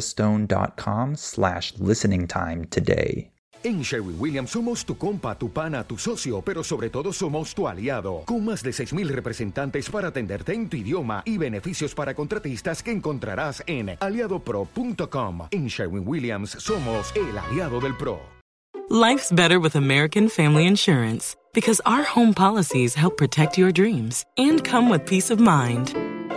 rosettastone.com 0.00 1.16
slash 1.16 1.72
listening 1.78 2.26
time 2.26 2.66
today. 2.66 3.30
En 3.62 3.82
Sherwin 3.82 4.16
Williams 4.18 4.50
somos 4.50 4.86
tu 4.86 4.96
compa, 4.96 5.36
tu 5.36 5.50
pana, 5.50 5.84
tu 5.84 5.98
socio, 5.98 6.40
pero 6.40 6.64
sobre 6.64 6.88
todo 6.88 7.12
somos 7.12 7.54
tu 7.54 7.68
aliado, 7.68 8.22
con 8.24 8.42
más 8.42 8.62
de 8.62 8.70
6.000 8.70 9.08
representantes 9.08 9.90
para 9.90 10.08
atenderte 10.08 10.54
en 10.54 10.70
tu 10.70 10.78
idioma 10.78 11.22
y 11.26 11.36
beneficios 11.36 11.94
para 11.94 12.14
contratistas 12.14 12.82
que 12.82 12.90
encontrarás 12.90 13.62
en 13.66 13.98
aliadopro.com. 14.00 15.48
En 15.50 15.66
Sherwin 15.66 16.08
Williams 16.08 16.52
somos 16.52 17.12
el 17.14 17.36
aliado 17.36 17.80
del 17.80 17.94
PRO. 17.98 18.20
Life's 18.88 19.30
better 19.30 19.60
with 19.60 19.76
American 19.76 20.28
Family 20.28 20.66
Insurance 20.66 21.36
because 21.52 21.82
our 21.84 22.02
home 22.02 22.32
policies 22.32 22.94
help 22.94 23.18
protect 23.18 23.58
your 23.58 23.70
dreams 23.70 24.24
and 24.38 24.64
come 24.64 24.88
with 24.88 25.04
peace 25.04 25.30
of 25.30 25.38
mind. 25.38 25.94